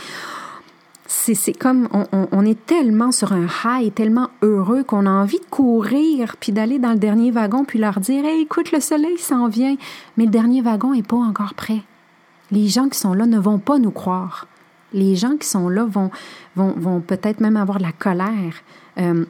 c'est 1.09 1.53
comme 1.53 1.89
on, 2.13 2.45
est 2.45 2.67
tellement 2.67 3.13
sur 3.13 3.33
un 3.33 3.47
high, 3.65 3.93
tellement 3.95 4.31
heureux 4.43 4.83
qu'on 4.83 5.07
a 5.07 5.11
envie 5.11 5.39
de 5.39 5.45
courir, 5.45 6.37
puis 6.39 6.53
d'aller 6.53 6.79
dans 6.79 6.93
le 6.93 6.99
dernier 6.99 7.31
wagon, 7.31 7.65
puis 7.65 7.79
leur 7.79 8.01
dire 8.01 8.25
écoute, 8.25 8.73
le 8.73 8.81
soleil 8.81 9.19
s'en 9.19 9.49
vient, 9.49 9.77
mais 10.17 10.25
le 10.25 10.31
dernier 10.31 10.63
wagon 10.63 10.95
n'est 10.95 11.03
pas 11.03 11.17
encore 11.17 11.55
prêt. 11.55 11.83
Les 12.51 12.69
gens 12.69 12.89
qui 12.89 12.99
sont 12.99 13.15
là 13.15 13.27
ne 13.27 13.39
vont 13.39 13.59
pas 13.59 13.79
nous 13.79 13.91
croire. 13.91 14.47
Les 14.93 15.17
gens 15.17 15.37
qui 15.37 15.49
sont 15.49 15.69
là 15.69 15.87
vont 15.87 17.01
peut-être 17.01 17.41
même 17.41 17.57
avoir 17.57 17.79
de 17.79 17.83
la 17.85 17.93
colère. 17.93 18.55
Euh, 18.99 19.25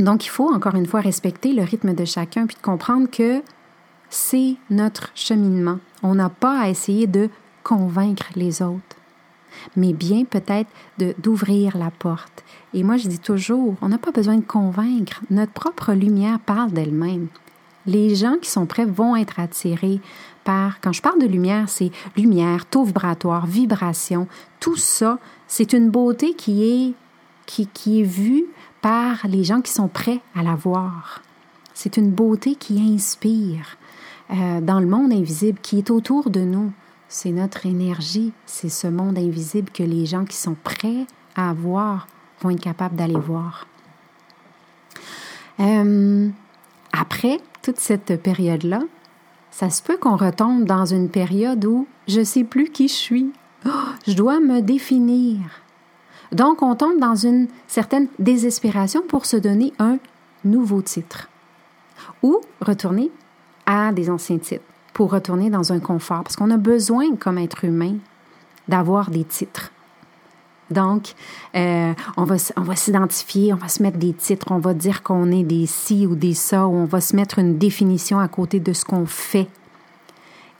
donc, 0.00 0.24
il 0.24 0.30
faut 0.30 0.52
encore 0.52 0.74
une 0.74 0.86
fois 0.86 1.00
respecter 1.00 1.52
le 1.52 1.62
rythme 1.62 1.94
de 1.94 2.04
chacun 2.04 2.46
puis 2.46 2.56
de 2.56 2.62
comprendre 2.62 3.08
que 3.10 3.42
c'est 4.08 4.56
notre 4.70 5.10
cheminement. 5.14 5.78
On 6.02 6.14
n'a 6.14 6.30
pas 6.30 6.58
à 6.58 6.68
essayer 6.68 7.06
de 7.06 7.28
convaincre 7.62 8.26
les 8.34 8.62
autres, 8.62 8.96
mais 9.76 9.92
bien 9.92 10.24
peut-être 10.24 10.70
d'ouvrir 11.18 11.76
la 11.76 11.90
porte. 11.90 12.44
Et 12.72 12.82
moi, 12.82 12.96
je 12.96 13.08
dis 13.08 13.18
toujours, 13.18 13.76
on 13.82 13.88
n'a 13.88 13.98
pas 13.98 14.10
besoin 14.10 14.36
de 14.36 14.44
convaincre. 14.44 15.20
Notre 15.30 15.52
propre 15.52 15.92
lumière 15.92 16.38
parle 16.40 16.72
d'elle-même. 16.72 17.28
Les 17.86 18.14
gens 18.14 18.36
qui 18.40 18.50
sont 18.50 18.66
prêts 18.66 18.86
vont 18.86 19.16
être 19.16 19.38
attirés 19.38 20.00
par, 20.44 20.80
quand 20.80 20.92
je 20.92 21.02
parle 21.02 21.20
de 21.20 21.26
lumière, 21.26 21.68
c'est 21.68 21.90
lumière, 22.16 22.66
taux 22.66 22.84
vibratoire, 22.84 23.46
vibration, 23.46 24.28
tout 24.60 24.76
ça, 24.76 25.18
c'est 25.46 25.72
une 25.72 25.90
beauté 25.90 26.34
qui 26.34 26.64
est, 26.64 26.94
qui, 27.46 27.66
qui 27.66 28.00
est 28.00 28.04
vue 28.04 28.46
par 28.80 29.26
les 29.26 29.44
gens 29.44 29.60
qui 29.60 29.72
sont 29.72 29.88
prêts 29.88 30.20
à 30.34 30.42
la 30.42 30.54
voir. 30.54 31.22
C'est 31.74 31.96
une 31.96 32.10
beauté 32.10 32.54
qui 32.54 32.80
inspire 32.94 33.76
euh, 34.30 34.60
dans 34.60 34.80
le 34.80 34.86
monde 34.86 35.12
invisible 35.12 35.58
qui 35.60 35.78
est 35.78 35.90
autour 35.90 36.30
de 36.30 36.40
nous. 36.40 36.72
C'est 37.08 37.32
notre 37.32 37.66
énergie, 37.66 38.32
c'est 38.46 38.68
ce 38.68 38.86
monde 38.86 39.18
invisible 39.18 39.70
que 39.70 39.82
les 39.82 40.06
gens 40.06 40.24
qui 40.24 40.36
sont 40.36 40.56
prêts 40.62 41.06
à 41.34 41.52
voir 41.52 42.06
vont 42.40 42.50
être 42.50 42.60
capables 42.60 42.96
d'aller 42.96 43.18
voir. 43.18 43.66
Euh, 45.58 46.28
après 46.92 47.40
toute 47.62 47.78
cette 47.78 48.22
période-là, 48.22 48.82
ça 49.50 49.68
se 49.68 49.82
peut 49.82 49.96
qu'on 49.96 50.16
retombe 50.16 50.64
dans 50.64 50.86
une 50.86 51.08
période 51.08 51.64
où 51.64 51.86
je 52.08 52.22
sais 52.22 52.44
plus 52.44 52.70
qui 52.70 52.88
je 52.88 52.94
suis. 52.94 53.32
Oh, 53.66 53.70
je 54.06 54.14
dois 54.14 54.40
me 54.40 54.60
définir. 54.62 55.40
Donc, 56.32 56.62
on 56.62 56.76
tombe 56.76 56.98
dans 57.00 57.16
une 57.16 57.48
certaine 57.66 58.06
désespération 58.18 59.02
pour 59.08 59.26
se 59.26 59.36
donner 59.36 59.72
un 59.78 59.98
nouveau 60.44 60.80
titre 60.82 61.28
ou 62.22 62.40
retourner 62.60 63.10
à 63.66 63.92
des 63.92 64.10
anciens 64.10 64.38
titres 64.38 64.64
pour 64.92 65.10
retourner 65.10 65.50
dans 65.50 65.72
un 65.72 65.80
confort 65.80 66.22
parce 66.22 66.36
qu'on 66.36 66.50
a 66.50 66.56
besoin, 66.56 67.16
comme 67.16 67.38
être 67.38 67.64
humain, 67.64 67.96
d'avoir 68.68 69.10
des 69.10 69.24
titres. 69.24 69.72
Donc, 70.70 71.14
euh, 71.56 71.92
on 72.16 72.24
va, 72.24 72.36
on 72.56 72.62
va 72.62 72.76
s'identifier, 72.76 73.52
on 73.52 73.56
va 73.56 73.68
se 73.68 73.82
mettre 73.82 73.98
des 73.98 74.12
titres, 74.12 74.52
on 74.52 74.58
va 74.58 74.72
dire 74.72 75.02
qu'on 75.02 75.32
est 75.32 75.42
des 75.42 75.66
ci 75.66 76.06
ou 76.06 76.14
des 76.14 76.34
ça, 76.34 76.66
ou 76.66 76.74
on 76.74 76.84
va 76.84 77.00
se 77.00 77.16
mettre 77.16 77.40
une 77.40 77.58
définition 77.58 78.20
à 78.20 78.28
côté 78.28 78.60
de 78.60 78.72
ce 78.72 78.84
qu'on 78.84 79.06
fait. 79.06 79.48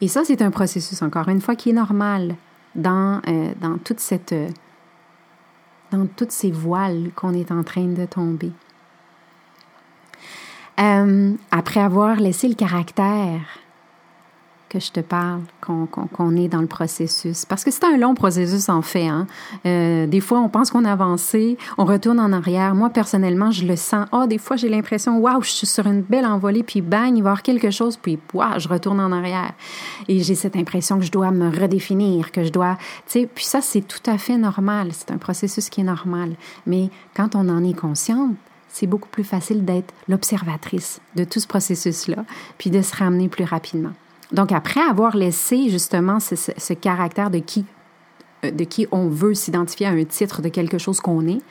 Et 0.00 0.08
ça, 0.08 0.22
c'est 0.24 0.42
un 0.42 0.50
processus, 0.50 1.00
encore 1.02 1.28
une 1.28 1.40
fois, 1.40 1.54
qui 1.54 1.70
est 1.70 1.74
normal 1.74 2.34
dans, 2.74 3.20
euh, 3.28 3.52
dans 3.60 3.78
toute 3.78 4.00
cette... 4.00 4.34
dans 5.90 6.06
toutes 6.06 6.32
ces 6.32 6.50
voiles 6.50 7.10
qu'on 7.14 7.34
est 7.34 7.50
en 7.50 7.62
train 7.62 7.86
de 7.86 8.04
tomber. 8.04 8.52
Euh, 10.80 11.34
après 11.50 11.80
avoir 11.80 12.16
laissé 12.16 12.48
le 12.48 12.54
caractère 12.54 13.40
que 14.70 14.78
je 14.78 14.92
te 14.92 15.00
parle, 15.00 15.40
qu'on 15.60 16.36
est 16.36 16.46
dans 16.46 16.60
le 16.60 16.68
processus. 16.68 17.44
Parce 17.44 17.64
que 17.64 17.72
c'est 17.72 17.84
un 17.84 17.98
long 17.98 18.14
processus 18.14 18.68
en 18.68 18.82
fait. 18.82 19.08
Hein? 19.08 19.26
Euh, 19.66 20.06
des 20.06 20.20
fois, 20.20 20.38
on 20.38 20.48
pense 20.48 20.70
qu'on 20.70 20.84
a 20.84 20.92
avancé, 20.92 21.58
on 21.76 21.84
retourne 21.84 22.20
en 22.20 22.32
arrière. 22.32 22.74
Moi, 22.76 22.88
personnellement, 22.88 23.50
je 23.50 23.66
le 23.66 23.74
sens. 23.74 24.06
Ah, 24.12 24.22
oh, 24.22 24.26
des 24.26 24.38
fois, 24.38 24.56
j'ai 24.56 24.68
l'impression, 24.68 25.18
waouh, 25.18 25.42
je 25.42 25.50
suis 25.50 25.66
sur 25.66 25.86
une 25.86 26.02
belle 26.02 26.24
envolée, 26.24 26.62
puis 26.62 26.82
bang, 26.82 27.08
il 27.08 27.14
va 27.14 27.16
y 27.16 27.20
avoir 27.30 27.42
quelque 27.42 27.70
chose, 27.70 27.96
puis 27.96 28.18
waouh, 28.32 28.58
je 28.58 28.68
retourne 28.68 29.00
en 29.00 29.10
arrière. 29.10 29.52
Et 30.06 30.20
j'ai 30.20 30.36
cette 30.36 30.54
impression 30.54 31.00
que 31.00 31.04
je 31.04 31.10
dois 31.10 31.32
me 31.32 31.50
redéfinir, 31.50 32.30
que 32.30 32.44
je 32.44 32.50
dois, 32.50 32.76
tu 33.06 33.20
sais, 33.20 33.26
puis 33.26 33.44
ça, 33.44 33.60
c'est 33.60 33.82
tout 33.82 34.08
à 34.08 34.18
fait 34.18 34.38
normal. 34.38 34.90
C'est 34.92 35.10
un 35.10 35.18
processus 35.18 35.68
qui 35.68 35.80
est 35.80 35.84
normal. 35.84 36.36
Mais 36.66 36.90
quand 37.16 37.34
on 37.34 37.48
en 37.48 37.64
est 37.64 37.78
consciente, 37.78 38.36
c'est 38.68 38.86
beaucoup 38.86 39.08
plus 39.08 39.24
facile 39.24 39.64
d'être 39.64 39.92
l'observatrice 40.06 41.00
de 41.16 41.24
tout 41.24 41.40
ce 41.40 41.48
processus-là, 41.48 42.24
puis 42.56 42.70
de 42.70 42.82
se 42.82 42.94
ramener 42.94 43.28
plus 43.28 43.44
rapidement. 43.44 43.92
Donc, 44.32 44.52
après 44.52 44.80
avoir 44.80 45.16
laissé 45.16 45.68
justement 45.68 46.20
ce, 46.20 46.72
caractère 46.72 47.30
de 47.30 47.38
qui, 47.38 47.64
euh, 48.44 48.50
de 48.50 48.64
qui 48.64 48.86
on 48.92 49.08
veut 49.08 49.34
s'identifier 49.34 49.86
à 49.86 49.90
un 49.90 50.04
titre 50.04 50.42
de 50.42 50.48
quelque 50.48 50.78
chose 50.78 51.00
qu'on 51.00 51.26
est, 51.26 51.42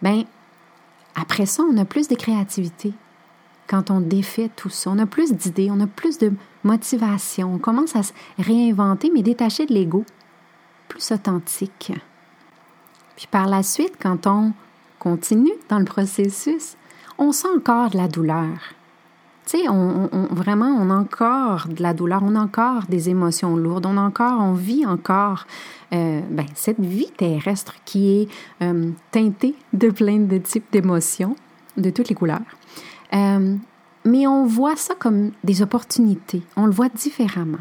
ben 0.00 0.24
après 1.14 1.46
ça, 1.46 1.62
on 1.62 1.76
a 1.76 1.84
plus 1.84 2.08
de 2.08 2.14
créativité. 2.14 2.92
Quand 3.66 3.90
on 3.90 4.00
défait 4.00 4.50
tout 4.54 4.68
ça, 4.68 4.90
on 4.90 4.98
a 4.98 5.06
plus 5.06 5.32
d'idées, 5.32 5.70
on 5.70 5.80
a 5.80 5.86
plus 5.86 6.18
de 6.18 6.32
motivation, 6.64 7.54
on 7.54 7.58
commence 7.58 7.96
à 7.96 8.02
se 8.02 8.12
réinventer, 8.38 9.10
mais 9.12 9.22
détaché 9.22 9.66
de 9.66 9.72
l'ego, 9.72 10.04
plus 10.88 11.12
authentique. 11.12 11.92
Puis 13.16 13.26
par 13.30 13.46
la 13.46 13.62
suite, 13.62 13.94
quand 14.00 14.26
on 14.26 14.52
continue 14.98 15.52
dans 15.68 15.78
le 15.78 15.84
processus, 15.84 16.76
on 17.18 17.32
sent 17.32 17.48
encore 17.56 17.90
de 17.90 17.96
la 17.96 18.08
douleur. 18.08 18.58
Tu 19.46 19.58
sais, 19.58 19.68
on, 19.68 20.08
vraiment, 20.30 20.68
on 20.68 20.88
a 20.88 20.94
encore 20.94 21.68
de 21.68 21.82
la 21.82 21.92
douleur, 21.92 22.22
on 22.24 22.34
a 22.34 22.40
encore 22.40 22.84
des 22.88 23.10
émotions 23.10 23.56
lourdes, 23.56 23.84
on 23.84 23.98
encore, 23.98 24.40
on 24.40 24.54
vit 24.54 24.86
encore 24.86 25.46
euh, 25.92 26.20
ben, 26.30 26.46
cette 26.54 26.80
vie 26.80 27.10
terrestre 27.10 27.74
qui 27.84 28.22
est 28.22 28.28
euh, 28.62 28.90
teintée 29.10 29.54
de 29.74 29.90
plein 29.90 30.18
de 30.18 30.38
types 30.38 30.64
d'émotions, 30.72 31.36
de 31.76 31.90
toutes 31.90 32.08
les 32.08 32.14
couleurs. 32.14 32.40
Euh, 33.12 33.56
mais 34.06 34.26
on 34.26 34.46
voit 34.46 34.76
ça 34.76 34.94
comme 34.98 35.32
des 35.44 35.60
opportunités, 35.60 36.42
on 36.56 36.64
le 36.64 36.72
voit 36.72 36.88
différemment. 36.88 37.58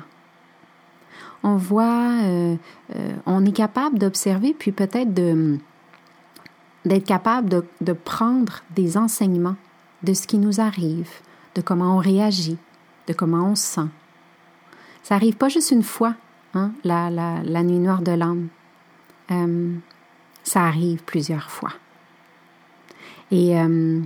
On 1.46 1.58
voit, 1.58 2.14
on 3.26 3.46
est 3.46 3.52
capable 3.52 4.00
d'observer, 4.00 4.56
puis 4.58 4.72
peut-être 4.72 5.14
d'être 5.14 7.06
capable 7.06 7.50
de, 7.82 7.94
prendre 7.94 8.62
des 8.74 8.96
enseignements 8.96 9.58
de 10.04 10.14
ce 10.14 10.26
qui 10.26 10.38
nous 10.38 10.62
arrive, 10.62 11.10
de 11.56 11.62
comment 11.62 11.96
on 11.96 12.00
réagit, 12.00 12.58
de 13.08 13.14
comment 13.14 13.50
on 13.50 13.56
se 13.56 13.64
sent. 13.64 13.88
Ça 15.04 15.16
arrive 15.16 15.36
pas 15.36 15.50
juste 15.50 15.72
une 15.72 15.84
fois, 15.84 16.16
hein, 16.54 16.72
la, 16.84 17.10
la, 17.10 17.64
nuit 17.64 17.80
noire 17.80 18.02
de 18.02 18.12
l'âme. 18.12 18.48
Euh, 19.32 19.76
ça 20.44 20.64
arrive 20.64 21.04
plusieurs 21.04 21.50
fois. 21.50 21.72
Et 23.32 23.60
euh, 23.60 24.02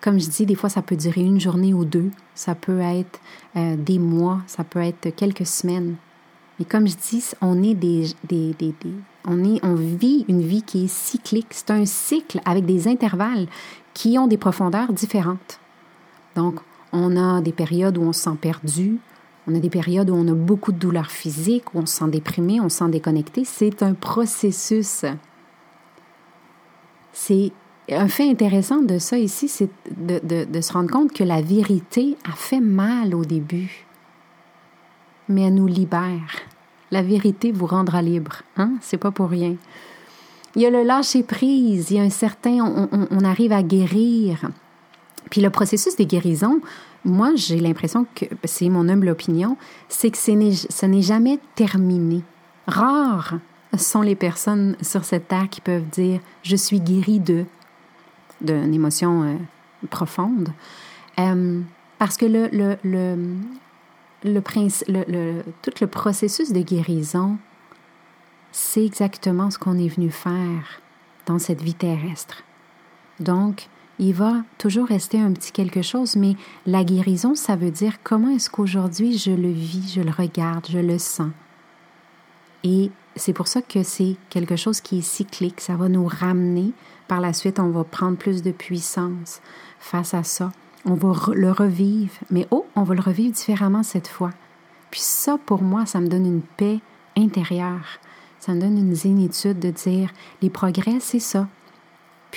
comme 0.00 0.20
je 0.20 0.28
dis, 0.28 0.46
des 0.46 0.54
fois, 0.54 0.68
ça 0.68 0.82
peut 0.82 0.96
durer 0.96 1.20
une 1.22 1.40
journée 1.40 1.74
ou 1.74 1.84
deux, 1.84 2.10
ça 2.34 2.54
peut 2.54 2.80
être 2.80 3.20
euh, 3.56 3.76
des 3.76 3.98
mois, 3.98 4.40
ça 4.46 4.64
peut 4.64 4.80
être 4.80 5.14
quelques 5.14 5.46
semaines. 5.46 5.96
Mais 6.58 6.64
comme 6.64 6.88
je 6.88 6.96
dis, 6.96 7.24
on 7.40 7.62
est 7.62 7.74
des, 7.74 8.06
des, 8.24 8.54
des 8.54 8.74
on, 9.26 9.44
est, 9.44 9.64
on 9.64 9.74
vit 9.74 10.24
une 10.28 10.42
vie 10.42 10.62
qui 10.62 10.84
est 10.84 10.90
cyclique. 10.90 11.48
C'est 11.50 11.70
un 11.70 11.84
cycle 11.84 12.40
avec 12.44 12.64
des 12.64 12.88
intervalles 12.88 13.46
qui 13.94 14.18
ont 14.18 14.26
des 14.26 14.38
profondeurs 14.38 14.92
différentes. 14.92 15.60
Donc, 16.36 16.60
on 16.92 17.16
a 17.16 17.40
des 17.40 17.52
périodes 17.52 17.98
où 17.98 18.02
on 18.02 18.12
se 18.12 18.20
sent 18.20 18.36
perdu, 18.40 18.98
on 19.48 19.54
a 19.54 19.58
des 19.58 19.70
périodes 19.70 20.10
où 20.10 20.14
on 20.14 20.28
a 20.28 20.34
beaucoup 20.34 20.72
de 20.72 20.78
douleurs 20.78 21.10
physiques, 21.10 21.74
où 21.74 21.78
on 21.78 21.86
se 21.86 21.96
sent 21.96 22.08
déprimé, 22.08 22.60
on 22.60 22.68
se 22.68 22.78
sent 22.78 22.88
déconnecté. 22.88 23.44
C'est 23.44 23.82
un 23.82 23.94
processus. 23.94 25.04
C'est 27.12 27.52
un 27.90 28.08
fait 28.08 28.28
intéressant 28.28 28.82
de 28.82 28.98
ça 28.98 29.16
ici, 29.16 29.48
c'est 29.48 29.70
de, 29.88 30.60
se 30.60 30.72
rendre 30.72 30.90
compte 30.90 31.12
que 31.12 31.24
la 31.24 31.40
vérité 31.40 32.16
a 32.28 32.32
fait 32.32 32.60
mal 32.60 33.14
au 33.14 33.24
début, 33.24 33.86
mais 35.28 35.42
elle 35.42 35.54
nous 35.54 35.68
libère. 35.68 36.40
La 36.90 37.02
vérité 37.02 37.52
vous 37.52 37.66
rendra 37.66 38.02
libre. 38.02 38.42
Hein? 38.56 38.72
C'est 38.80 38.96
pas 38.96 39.12
pour 39.12 39.30
rien. 39.30 39.54
Il 40.56 40.62
y 40.62 40.66
a 40.66 40.70
le 40.70 40.82
lâcher 40.82 41.22
prise, 41.22 41.90
il 41.90 41.96
y 41.96 42.00
a 42.00 42.02
un 42.02 42.10
certain, 42.10 42.58
on 43.10 43.24
arrive 43.24 43.52
à 43.52 43.62
guérir. 43.62 44.50
Puis 45.30 45.40
le 45.40 45.50
processus 45.50 45.96
des 45.96 46.06
guérisons, 46.06 46.60
moi, 47.04 47.32
j'ai 47.36 47.60
l'impression 47.60 48.06
que, 48.14 48.24
c'est 48.44 48.68
mon 48.68 48.88
humble 48.88 49.08
opinion, 49.08 49.56
c'est 49.88 50.10
que 50.10 50.18
ce 50.18 50.86
n'est 50.86 51.02
jamais 51.02 51.38
terminé. 51.54 52.22
Rares 52.66 53.34
sont 53.76 54.02
les 54.02 54.16
personnes 54.16 54.76
sur 54.80 55.04
cette 55.04 55.28
terre 55.28 55.48
qui 55.50 55.60
peuvent 55.60 55.88
dire 55.90 56.20
je 56.42 56.56
suis 56.56 56.80
guéri 56.80 57.20
de 57.20 57.44
d'une 58.42 58.74
émotion 58.74 59.22
euh, 59.22 59.36
profonde. 59.88 60.50
Euh, 61.18 61.60
parce 61.98 62.18
que 62.18 62.26
le, 62.26 62.48
le, 62.52 62.76
le, 62.82 63.16
le, 64.24 64.42
le, 64.88 65.42
tout 65.62 65.70
le 65.80 65.86
processus 65.86 66.52
de 66.52 66.60
guérison, 66.60 67.38
c'est 68.52 68.84
exactement 68.84 69.50
ce 69.50 69.58
qu'on 69.58 69.78
est 69.78 69.88
venu 69.88 70.10
faire 70.10 70.82
dans 71.24 71.38
cette 71.38 71.62
vie 71.62 71.74
terrestre. 71.74 72.42
Donc, 73.20 73.68
il 73.98 74.12
va 74.12 74.42
toujours 74.58 74.86
rester 74.86 75.20
un 75.20 75.32
petit 75.32 75.52
quelque 75.52 75.82
chose, 75.82 76.16
mais 76.16 76.36
la 76.66 76.84
guérison, 76.84 77.34
ça 77.34 77.56
veut 77.56 77.70
dire 77.70 77.98
comment 78.02 78.28
est-ce 78.28 78.50
qu'aujourd'hui 78.50 79.16
je 79.16 79.30
le 79.30 79.50
vis, 79.50 79.94
je 79.94 80.00
le 80.02 80.10
regarde, 80.10 80.66
je 80.68 80.78
le 80.78 80.98
sens. 80.98 81.30
Et 82.64 82.90
c'est 83.14 83.32
pour 83.32 83.48
ça 83.48 83.62
que 83.62 83.82
c'est 83.82 84.16
quelque 84.28 84.56
chose 84.56 84.80
qui 84.80 84.98
est 84.98 85.02
cyclique, 85.02 85.60
ça 85.60 85.76
va 85.76 85.88
nous 85.88 86.06
ramener. 86.06 86.72
Par 87.08 87.20
la 87.20 87.32
suite, 87.32 87.60
on 87.60 87.70
va 87.70 87.84
prendre 87.84 88.18
plus 88.18 88.42
de 88.42 88.50
puissance 88.50 89.40
face 89.78 90.12
à 90.12 90.24
ça. 90.24 90.52
On 90.84 90.94
va 90.94 91.12
le 91.32 91.50
revivre, 91.50 92.12
mais 92.30 92.46
oh, 92.50 92.66
on 92.74 92.82
va 92.82 92.94
le 92.94 93.00
revivre 93.00 93.32
différemment 93.32 93.82
cette 93.82 94.08
fois. 94.08 94.30
Puis 94.90 95.00
ça, 95.00 95.38
pour 95.38 95.62
moi, 95.62 95.86
ça 95.86 96.00
me 96.00 96.08
donne 96.08 96.26
une 96.26 96.42
paix 96.42 96.80
intérieure. 97.16 98.00
Ça 98.38 98.52
me 98.52 98.60
donne 98.60 98.78
une 98.78 98.94
zénitude 98.94 99.58
de 99.58 99.70
dire, 99.70 100.10
les 100.42 100.50
progrès, 100.50 100.98
c'est 101.00 101.20
ça. 101.20 101.48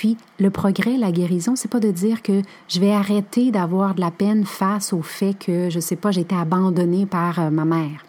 Puis 0.00 0.16
le 0.38 0.48
progrès, 0.48 0.96
la 0.96 1.12
guérison, 1.12 1.56
c'est 1.56 1.70
pas 1.70 1.78
de 1.78 1.90
dire 1.90 2.22
que 2.22 2.40
je 2.68 2.80
vais 2.80 2.90
arrêter 2.90 3.50
d'avoir 3.50 3.94
de 3.94 4.00
la 4.00 4.10
peine 4.10 4.46
face 4.46 4.94
au 4.94 5.02
fait 5.02 5.34
que, 5.34 5.68
je 5.68 5.78
sais 5.78 5.94
pas, 5.94 6.10
j'ai 6.10 6.22
été 6.22 6.34
abandonnée 6.34 7.04
par 7.04 7.38
euh, 7.38 7.50
ma 7.50 7.66
mère. 7.66 8.02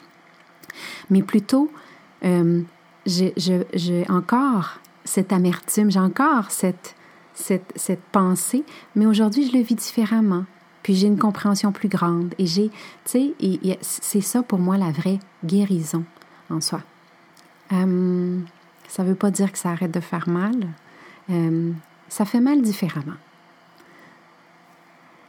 Mais 1.10 1.22
plutôt, 1.22 1.70
euh, 2.24 2.62
j'ai 3.06 4.06
encore 4.08 4.80
cette 5.04 5.34
amertume, 5.34 5.92
j'ai 5.92 6.00
encore 6.00 6.50
cette, 6.50 6.96
cette, 7.34 8.02
pensée, 8.14 8.64
mais 8.96 9.06
aujourd'hui, 9.06 9.50
je 9.50 9.58
le 9.58 9.62
vis 9.62 9.76
différemment. 9.76 10.46
puis 10.84 10.96
j'ai 10.96 11.08
une 11.08 11.20
compréhension 11.20 11.74
plus 11.74 11.90
grande. 11.90 12.34
Et 12.38 12.46
j'ai, 12.46 12.70
tu 13.04 13.34
sais, 13.36 13.78
c'est 13.82 14.22
ça 14.22 14.44
pour 14.44 14.60
moi 14.60 14.78
la 14.78 14.94
vraie 14.94 15.20
guérison 15.44 16.06
en 16.50 16.62
soi. 16.62 16.84
Euh, 17.74 18.40
ça 18.88 19.04
ne 19.04 19.10
veut 19.10 19.16
pas 19.16 19.30
dire 19.30 19.52
que 19.52 19.58
ça 19.58 19.72
arrête 19.72 19.92
de 19.92 20.00
faire 20.00 20.30
mal. 20.30 20.56
Euh, 21.32 21.72
ça 22.10 22.26
fait 22.26 22.40
mal 22.40 22.62
différemment. 22.62 23.18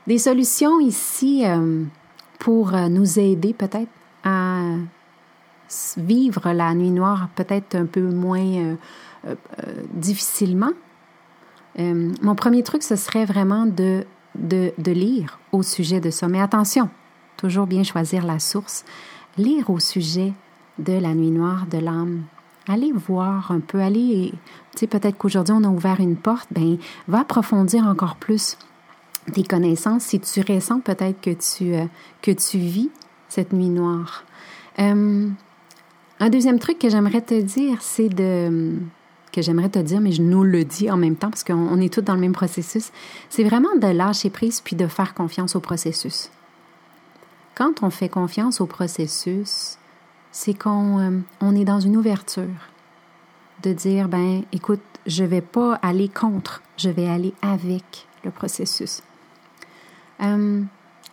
Des 0.07 0.19
solutions 0.19 0.81
ici 0.81 1.45
euh, 1.47 1.85
pour 2.39 2.73
nous 2.73 3.19
aider 3.19 3.55
peut-être 3.55 3.91
à 4.25 4.63
vivre 5.97 6.53
la 6.53 6.75
nuit 6.75 6.91
noire 6.91 7.29
peut-être 7.35 7.77
un 7.77 7.87
peu 7.87 8.03
moins 8.03 8.77
difficilement. 9.95 10.73
mon 11.79 12.35
premier 12.35 12.63
truc, 12.63 12.83
ce 12.83 12.97
serait 12.97 13.25
vraiment 13.25 13.65
de 13.65 14.05
de, 14.35 14.93
lire 14.93 15.39
au 15.53 15.63
sujet 15.63 16.01
de 16.01 16.11
ça. 16.11 16.29
Mais 16.29 16.41
attention, 16.41 16.89
toujours 17.37 17.67
bien 17.67 17.83
choisir 17.83 18.25
la 18.25 18.39
source. 18.39 18.85
Lire 19.39 19.71
au 19.71 19.79
sujet 19.79 20.33
de 20.79 20.93
la 20.93 21.15
nuit 21.15 21.31
noire 21.31 21.67
de 21.67 21.79
l'âme. 21.79 22.25
Allez 22.69 22.93
voir 22.93 23.51
un 23.51 23.61
peu, 23.61 23.81
allez, 23.81 24.33
tu 24.73 24.79
sais, 24.79 24.87
peut-être 24.87 25.19
qu'aujourd'hui 25.19 25.55
on 25.57 25.65
a 25.65 25.69
ouvert 25.69 25.99
une 25.99 26.17
porte, 26.17 26.49
ben, 26.53 26.79
va 27.09 27.21
approfondir 27.21 27.85
encore 27.87 28.17
plus 28.17 28.57
tes 29.33 29.43
connaissances 29.43 30.05
si 30.05 30.21
tu 30.21 30.41
ressens 30.41 30.81
peut-être 30.81 31.21
que 31.21 31.31
tu, 31.31 31.75
euh, 31.75 31.87
que 32.23 32.31
tu 32.31 32.59
vis 32.59 32.91
cette 33.29 33.53
nuit 33.53 33.69
noire. 33.69 34.25
Euh, 34.79 35.29
un 36.21 36.31
deuxième 36.31 36.59
truc 36.59 36.79
que 36.79 36.89
j'aimerais 36.89 37.21
te 37.21 37.41
dire, 37.41 37.79
c'est 37.81 38.09
de 38.09 38.79
que 39.33 39.41
j'aimerais 39.41 39.71
te 39.71 39.79
dire, 39.79 40.01
mais 40.01 40.13
je 40.13 40.23
nous 40.23 40.45
le 40.45 40.63
dis 40.63 40.91
en 40.91 40.97
même 40.97 41.17
temps 41.17 41.31
parce 41.31 41.43
qu'on 41.43 41.81
est 41.81 41.93
tous 41.93 42.03
dans 42.03 42.15
le 42.15 42.21
même 42.21 42.35
processus, 42.35 42.93
c'est 43.31 43.45
vraiment 43.45 43.75
de 43.81 43.87
lâcher 43.87 44.31
prise 44.31 44.61
puis 44.61 44.77
de 44.77 44.87
faire 44.87 45.15
confiance 45.15 45.57
au 45.57 45.61
processus. 45.61 46.31
Quand 47.55 47.83
on 47.83 47.91
fait 47.91 48.09
confiance 48.11 48.61
au 48.61 48.67
processus, 48.67 49.79
c'est 50.33 50.55
qu'on 50.55 50.99
euh, 50.99 51.19
on 51.41 51.55
est 51.55 51.65
dans 51.65 51.79
une 51.79 51.97
ouverture 51.97 52.49
de 53.63 53.73
dire, 53.73 54.09
ben, 54.09 54.43
écoute, 54.51 54.81
je 55.07 55.23
vais 55.23 55.43
pas 55.43 55.75
aller 55.83 56.09
contre, 56.09 56.63
je 56.77 56.89
vais 56.89 57.07
aller 57.07 57.33
avec 57.43 58.09
le 58.25 58.31
processus. 58.31 59.03
Euh, 60.21 60.63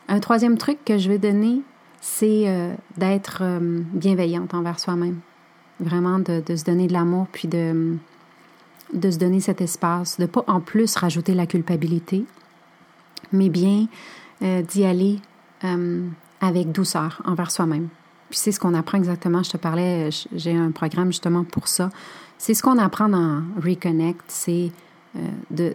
un 0.07 0.19
troisième 0.19 0.57
truc 0.57 0.83
que 0.83 0.97
je 0.97 1.09
vais 1.09 1.19
donner, 1.19 1.61
c'est 2.01 2.47
euh, 2.47 2.73
d'être 2.97 3.43
bienveillante 3.93 4.53
envers 4.53 4.79
soi-même. 4.79 5.19
Vraiment 5.79 6.19
de, 6.19 6.41
de, 6.43 6.55
se 6.55 6.63
donner 6.63 6.87
de 6.87 6.93
l'amour, 6.93 7.27
puis 7.31 7.47
de, 7.47 7.97
de 8.93 9.11
se 9.11 9.17
donner 9.17 9.41
cet 9.41 9.61
espace, 9.61 10.19
de 10.19 10.25
pas 10.25 10.43
en 10.47 10.59
plus 10.59 10.95
rajouter 10.95 11.33
la 11.35 11.45
culpabilité, 11.45 12.25
mais 13.31 13.49
bien 13.49 13.87
d'y 14.41 14.85
aller 14.85 15.19
avec 16.41 16.71
douceur 16.71 17.21
envers 17.25 17.51
soi-même. 17.51 17.89
Puis 18.29 18.39
c'est 18.39 18.51
ce 18.51 18.59
qu'on 18.59 18.73
apprend 18.73 18.97
exactement, 18.97 19.43
je 19.43 19.51
te 19.51 19.57
parlais, 19.57 20.09
j'ai 20.35 20.55
un 20.55 20.71
programme 20.71 21.07
justement 21.07 21.43
pour 21.43 21.67
ça. 21.67 21.89
C'est 22.37 22.53
ce 22.53 22.61
qu'on 22.61 22.77
apprend 22.77 23.09
dans 23.09 23.41
Reconnect, 23.61 24.23
c'est 24.27 24.71
euh, 25.17 25.71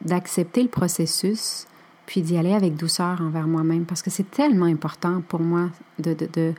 d'accepter 0.00 0.62
le 0.62 0.68
processus, 0.68 1.66
puis 2.06 2.22
d'y 2.22 2.36
aller 2.36 2.54
avec 2.54 2.76
douceur 2.76 3.20
envers 3.20 3.46
moi-même, 3.46 3.84
parce 3.84 4.02
que 4.02 4.10
c'est 4.10 4.30
tellement 4.30 4.66
important 4.66 5.22
pour 5.28 5.40
moi 5.40 5.70
de, 5.98 6.14
de, 6.14 6.28
de, 6.32 6.54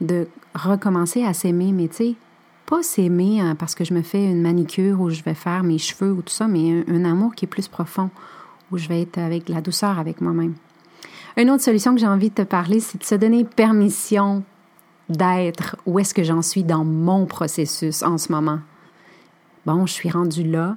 de 0.00 0.28
recommencer 0.54 1.24
à 1.24 1.34
s'aimer, 1.34 1.72
mais 1.72 1.88
tu 1.88 1.96
sais, 1.96 2.14
pas 2.66 2.82
s'aimer 2.82 3.40
hein, 3.40 3.54
parce 3.54 3.74
que 3.74 3.84
je 3.84 3.94
me 3.94 4.02
fais 4.02 4.24
une 4.24 4.40
manicure 4.40 5.00
ou 5.00 5.10
je 5.10 5.22
vais 5.22 5.34
faire 5.34 5.62
mes 5.62 5.78
cheveux 5.78 6.12
ou 6.12 6.22
tout 6.22 6.32
ça, 6.32 6.48
mais 6.48 6.84
un, 6.88 7.04
amour 7.04 7.34
qui 7.34 7.44
est 7.44 7.48
plus 7.48 7.68
profond, 7.68 8.10
où 8.70 8.78
je 8.78 8.88
vais 8.88 9.02
être 9.02 9.18
avec 9.18 9.48
la 9.48 9.60
douceur 9.60 9.98
avec 9.98 10.20
moi-même. 10.20 10.54
Une 11.36 11.50
autre 11.50 11.62
solution 11.62 11.94
que 11.94 12.00
j'ai 12.00 12.06
envie 12.06 12.30
de 12.30 12.34
te 12.34 12.42
parler, 12.42 12.80
c'est 12.80 12.98
de 12.98 13.04
se 13.04 13.14
donner 13.14 13.44
permission 13.44 14.42
d'être 15.08 15.76
où 15.84 15.98
est-ce 15.98 16.14
que 16.14 16.22
j'en 16.22 16.42
suis 16.42 16.64
dans 16.64 16.84
mon 16.84 17.26
processus 17.26 18.02
en 18.02 18.18
ce 18.18 18.32
moment. 18.32 18.60
Bon, 19.66 19.86
je 19.86 19.92
suis 19.92 20.10
rendue 20.10 20.44
là, 20.44 20.76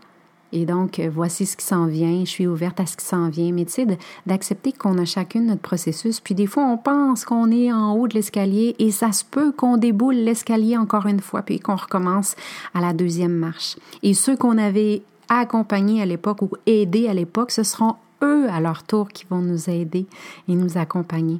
et 0.53 0.65
donc, 0.65 0.99
euh, 0.99 1.09
voici 1.13 1.45
ce 1.45 1.57
qui 1.57 1.65
s'en 1.65 1.87
vient. 1.87 2.21
Je 2.21 2.29
suis 2.29 2.47
ouverte 2.47 2.79
à 2.79 2.85
ce 2.85 2.95
qui 2.95 3.05
s'en 3.05 3.29
vient. 3.29 3.51
Mais 3.51 3.65
tu 3.65 3.73
sais, 3.73 3.87
d'accepter 4.25 4.71
qu'on 4.71 4.97
a 4.97 5.05
chacune 5.05 5.47
notre 5.47 5.61
processus. 5.61 6.19
Puis 6.19 6.35
des 6.35 6.47
fois, 6.47 6.63
on 6.63 6.77
pense 6.77 7.25
qu'on 7.25 7.51
est 7.51 7.71
en 7.71 7.93
haut 7.93 8.07
de 8.07 8.13
l'escalier 8.13 8.75
et 8.79 8.91
ça 8.91 9.11
se 9.11 9.25
peut 9.25 9.51
qu'on 9.51 9.77
déboule 9.77 10.15
l'escalier 10.15 10.77
encore 10.77 11.05
une 11.05 11.19
fois, 11.19 11.41
puis 11.41 11.59
qu'on 11.59 11.75
recommence 11.75 12.35
à 12.73 12.81
la 12.81 12.93
deuxième 12.93 13.33
marche. 13.33 13.75
Et 14.03 14.13
ceux 14.13 14.37
qu'on 14.37 14.57
avait 14.57 15.03
accompagnés 15.29 16.01
à 16.01 16.05
l'époque 16.05 16.41
ou 16.41 16.51
aidés 16.65 17.09
à 17.09 17.13
l'époque, 17.13 17.51
ce 17.51 17.63
seront 17.63 17.95
eux 18.23 18.47
à 18.49 18.59
leur 18.59 18.83
tour 18.83 19.09
qui 19.09 19.25
vont 19.29 19.41
nous 19.41 19.69
aider 19.69 20.05
et 20.47 20.55
nous 20.55 20.77
accompagner. 20.77 21.39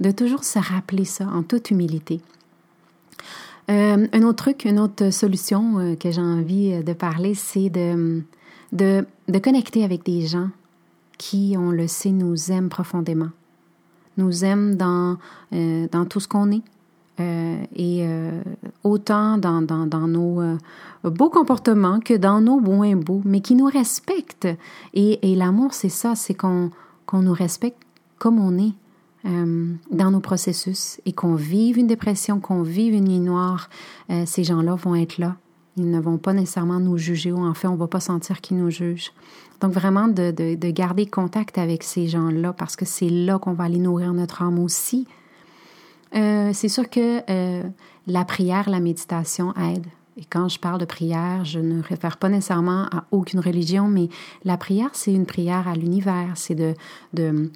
De 0.00 0.10
toujours 0.10 0.44
se 0.44 0.58
rappeler 0.58 1.04
ça 1.04 1.26
en 1.26 1.42
toute 1.42 1.70
humilité. 1.70 2.20
Euh, 3.70 4.06
un 4.12 4.22
autre 4.22 4.44
truc, 4.44 4.64
une 4.64 4.80
autre 4.80 5.10
solution 5.10 5.78
euh, 5.78 5.94
que 5.94 6.10
j'ai 6.10 6.20
envie 6.20 6.72
euh, 6.72 6.82
de 6.82 6.92
parler, 6.92 7.34
c'est 7.34 7.70
de, 7.70 8.22
de, 8.72 9.06
de, 9.28 9.38
connecter 9.38 9.84
avec 9.84 10.04
des 10.04 10.26
gens 10.26 10.48
qui, 11.16 11.54
on 11.56 11.70
le 11.70 11.86
sait, 11.86 12.10
nous 12.10 12.50
aiment 12.50 12.68
profondément, 12.68 13.30
nous 14.16 14.44
aiment 14.44 14.74
dans, 14.74 15.16
dans 15.52 16.04
tout 16.06 16.18
ce 16.18 16.26
qu'on 16.26 16.50
est. 16.50 16.62
et 17.18 18.06
autant 18.82 19.38
dans, 19.38 19.62
dans, 19.62 20.08
nos 20.08 20.42
beaux 21.04 21.30
comportements 21.30 22.00
que 22.00 22.14
dans 22.14 22.40
nos 22.40 22.58
moins 22.58 22.96
beaux, 22.96 23.22
mais 23.24 23.40
qui 23.40 23.54
nous 23.54 23.66
respectent. 23.66 24.48
Et, 24.94 25.30
et 25.30 25.36
l'amour, 25.36 25.74
c'est 25.74 25.88
ça, 25.88 26.14
c'est 26.14 26.34
qu'on 26.34 26.70
qu'on 27.06 27.22
nous 27.22 27.32
respecte 27.32 27.82
comme 28.18 28.38
on 28.38 28.56
est, 28.58 28.72
euh, 29.24 29.74
dans 29.90 30.10
nos 30.10 30.20
processus 30.20 31.00
et 31.06 31.12
qu'on 31.12 31.34
vive 31.34 31.78
une 31.78 31.86
dépression, 31.86 32.40
qu'on 32.40 32.62
vive 32.62 32.94
une 32.94 33.04
nuit 33.04 33.20
noire, 33.20 33.68
euh, 34.10 34.24
ces 34.26 34.44
gens-là 34.44 34.74
vont 34.74 34.94
être 34.94 35.18
là. 35.18 35.36
Ils 35.76 35.90
ne 35.90 36.00
vont 36.00 36.18
pas 36.18 36.32
nécessairement 36.32 36.80
nous 36.80 36.98
juger 36.98 37.32
ou 37.32 37.38
en 37.38 37.54
fait, 37.54 37.68
on 37.68 37.74
ne 37.74 37.78
va 37.78 37.86
pas 37.86 38.00
sentir 38.00 38.40
qu'ils 38.40 38.58
nous 38.58 38.70
jugent. 38.70 39.12
Donc 39.60 39.72
vraiment 39.72 40.08
de, 40.08 40.32
de, 40.32 40.56
de 40.56 40.70
garder 40.70 41.06
contact 41.06 41.56
avec 41.58 41.82
ces 41.82 42.08
gens-là 42.08 42.52
parce 42.52 42.74
que 42.74 42.84
c'est 42.84 43.08
là 43.08 43.38
qu'on 43.38 43.52
va 43.52 43.64
aller 43.64 43.78
nourrir 43.78 44.12
notre 44.12 44.42
âme 44.42 44.58
aussi. 44.58 45.06
Euh, 46.14 46.50
c'est 46.52 46.68
sûr 46.68 46.88
que 46.90 47.22
euh, 47.30 47.62
la 48.06 48.24
prière, 48.24 48.68
la 48.68 48.80
méditation 48.80 49.54
aide. 49.56 49.86
Et 50.18 50.24
quand 50.24 50.48
je 50.48 50.58
parle 50.58 50.78
de 50.78 50.84
prière, 50.84 51.44
je 51.44 51.58
ne 51.58 51.82
réfère 51.82 52.18
pas 52.18 52.28
nécessairement 52.28 52.84
à 52.92 53.04
aucune 53.10 53.40
religion, 53.40 53.88
mais 53.88 54.08
la 54.44 54.58
prière, 54.58 54.90
c'est 54.92 55.12
une 55.12 55.24
prière 55.24 55.66
à 55.66 55.74
l'univers. 55.74 56.32
C'est 56.34 56.54
de, 56.54 56.74
de 57.14 57.50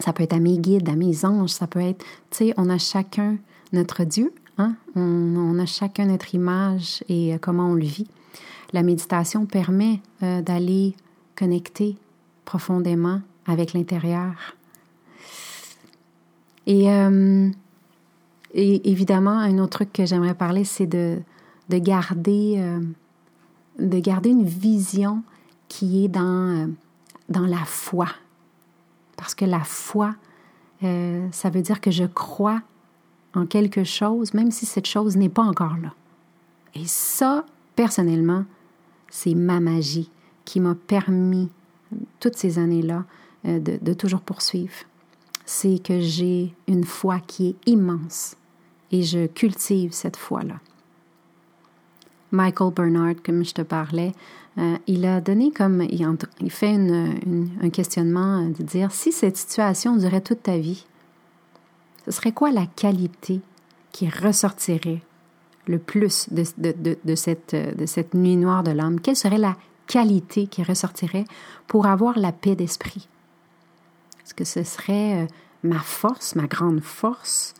ça 0.00 0.12
peut 0.12 0.22
être 0.22 0.34
à 0.34 0.38
mes 0.38 0.58
guides, 0.58 0.88
à 0.88 0.96
mes 0.96 1.24
anges, 1.24 1.50
ça 1.50 1.66
peut 1.66 1.80
être, 1.80 2.04
tu 2.30 2.38
sais, 2.38 2.54
on 2.58 2.68
a 2.68 2.76
chacun 2.76 3.38
notre 3.72 4.04
Dieu, 4.04 4.34
hein? 4.58 4.74
on, 4.96 5.58
a 5.58 5.64
chacun 5.64 6.06
notre 6.06 6.34
image 6.34 7.02
et 7.08 7.34
euh, 7.34 7.38
comment 7.40 7.70
on 7.70 7.74
le 7.74 7.84
vit. 7.84 8.08
La 8.72 8.82
méditation 8.82 9.46
permet 9.46 10.00
d'aller 10.20 10.96
connecter 11.36 11.96
profondément 12.44 13.20
avec 13.46 13.72
l'intérieur. 13.72 14.56
Et, 16.66 16.88
et, 18.54 18.90
évidemment, 18.90 19.38
un 19.38 19.58
autre 19.58 19.78
truc 19.78 19.92
que 19.92 20.06
j'aimerais 20.06 20.34
parler, 20.34 20.64
c'est 20.64 20.86
de, 20.86 21.18
de, 21.68 21.78
garder, 21.78 22.64
de 23.78 23.98
garder 23.98 24.30
une 24.30 24.44
vision 24.44 25.22
qui 25.68 26.04
est 26.04 26.08
dans, 26.08 26.70
dans 27.28 27.46
la 27.46 27.64
foi, 27.64 28.08
parce 29.16 29.34
que 29.34 29.44
la 29.44 29.60
foi, 29.60 30.14
euh, 30.82 31.26
ça 31.32 31.50
veut 31.50 31.62
dire 31.62 31.80
que 31.80 31.90
je 31.90 32.04
crois 32.04 32.62
en 33.34 33.46
quelque 33.46 33.84
chose, 33.84 34.34
même 34.34 34.50
si 34.50 34.66
cette 34.66 34.86
chose 34.86 35.16
n'est 35.16 35.28
pas 35.28 35.42
encore 35.42 35.76
là. 35.82 35.92
Et 36.74 36.86
ça, 36.86 37.44
personnellement, 37.76 38.44
c'est 39.08 39.34
ma 39.34 39.60
magie 39.60 40.10
qui 40.44 40.60
m'a 40.60 40.74
permis, 40.74 41.48
toutes 42.20 42.36
ces 42.36 42.58
années-là, 42.58 43.04
euh, 43.46 43.58
de 43.60 43.92
toujours 43.92 44.20
poursuivre. 44.20 44.74
C'est 45.46 45.82
que 45.82 46.00
j'ai 46.00 46.54
une 46.66 46.84
foi 46.84 47.20
qui 47.20 47.48
est 47.48 47.70
immense 47.70 48.36
et 48.94 49.02
je 49.02 49.26
cultive 49.26 49.92
cette 49.92 50.16
foi-là. 50.16 50.60
Michael 52.30 52.72
Bernard, 52.72 53.16
comme 53.24 53.44
je 53.44 53.52
te 53.52 53.62
parlais, 53.62 54.12
euh, 54.58 54.76
il 54.86 55.04
a 55.04 55.20
donné 55.20 55.50
comme, 55.50 55.82
il, 55.82 56.50
fait 56.50 56.76
un 57.60 57.70
questionnement 57.70 58.46
de 58.46 58.62
dire, 58.62 58.92
si 58.92 59.10
cette 59.10 59.36
situation 59.36 59.96
durait 59.96 60.20
toute 60.20 60.44
ta 60.44 60.58
vie, 60.58 60.86
ce 62.04 62.12
serait 62.12 62.30
quoi 62.30 62.52
la 62.52 62.66
qualité 62.66 63.40
qui 63.90 64.08
ressortirait 64.08 65.02
le 65.66 65.78
plus 65.80 66.28
de, 66.30 66.44
cette, 67.16 67.56
de 67.56 67.86
cette 67.86 68.14
nuit 68.14 68.36
noire 68.36 68.62
de 68.62 68.70
l'âme? 68.70 69.00
Quelle 69.00 69.16
serait 69.16 69.38
la 69.38 69.56
qualité 69.88 70.46
qui 70.46 70.62
ressortirait 70.62 71.24
pour 71.66 71.86
avoir 71.86 72.16
la 72.16 72.30
paix 72.30 72.54
d'esprit? 72.54 73.08
Est-ce 74.24 74.34
que 74.34 74.44
ce 74.44 74.62
serait 74.62 75.24
euh, 75.24 75.26
ma 75.64 75.80
force, 75.80 76.36
ma 76.36 76.46
grande 76.46 76.80
force? 76.80 77.54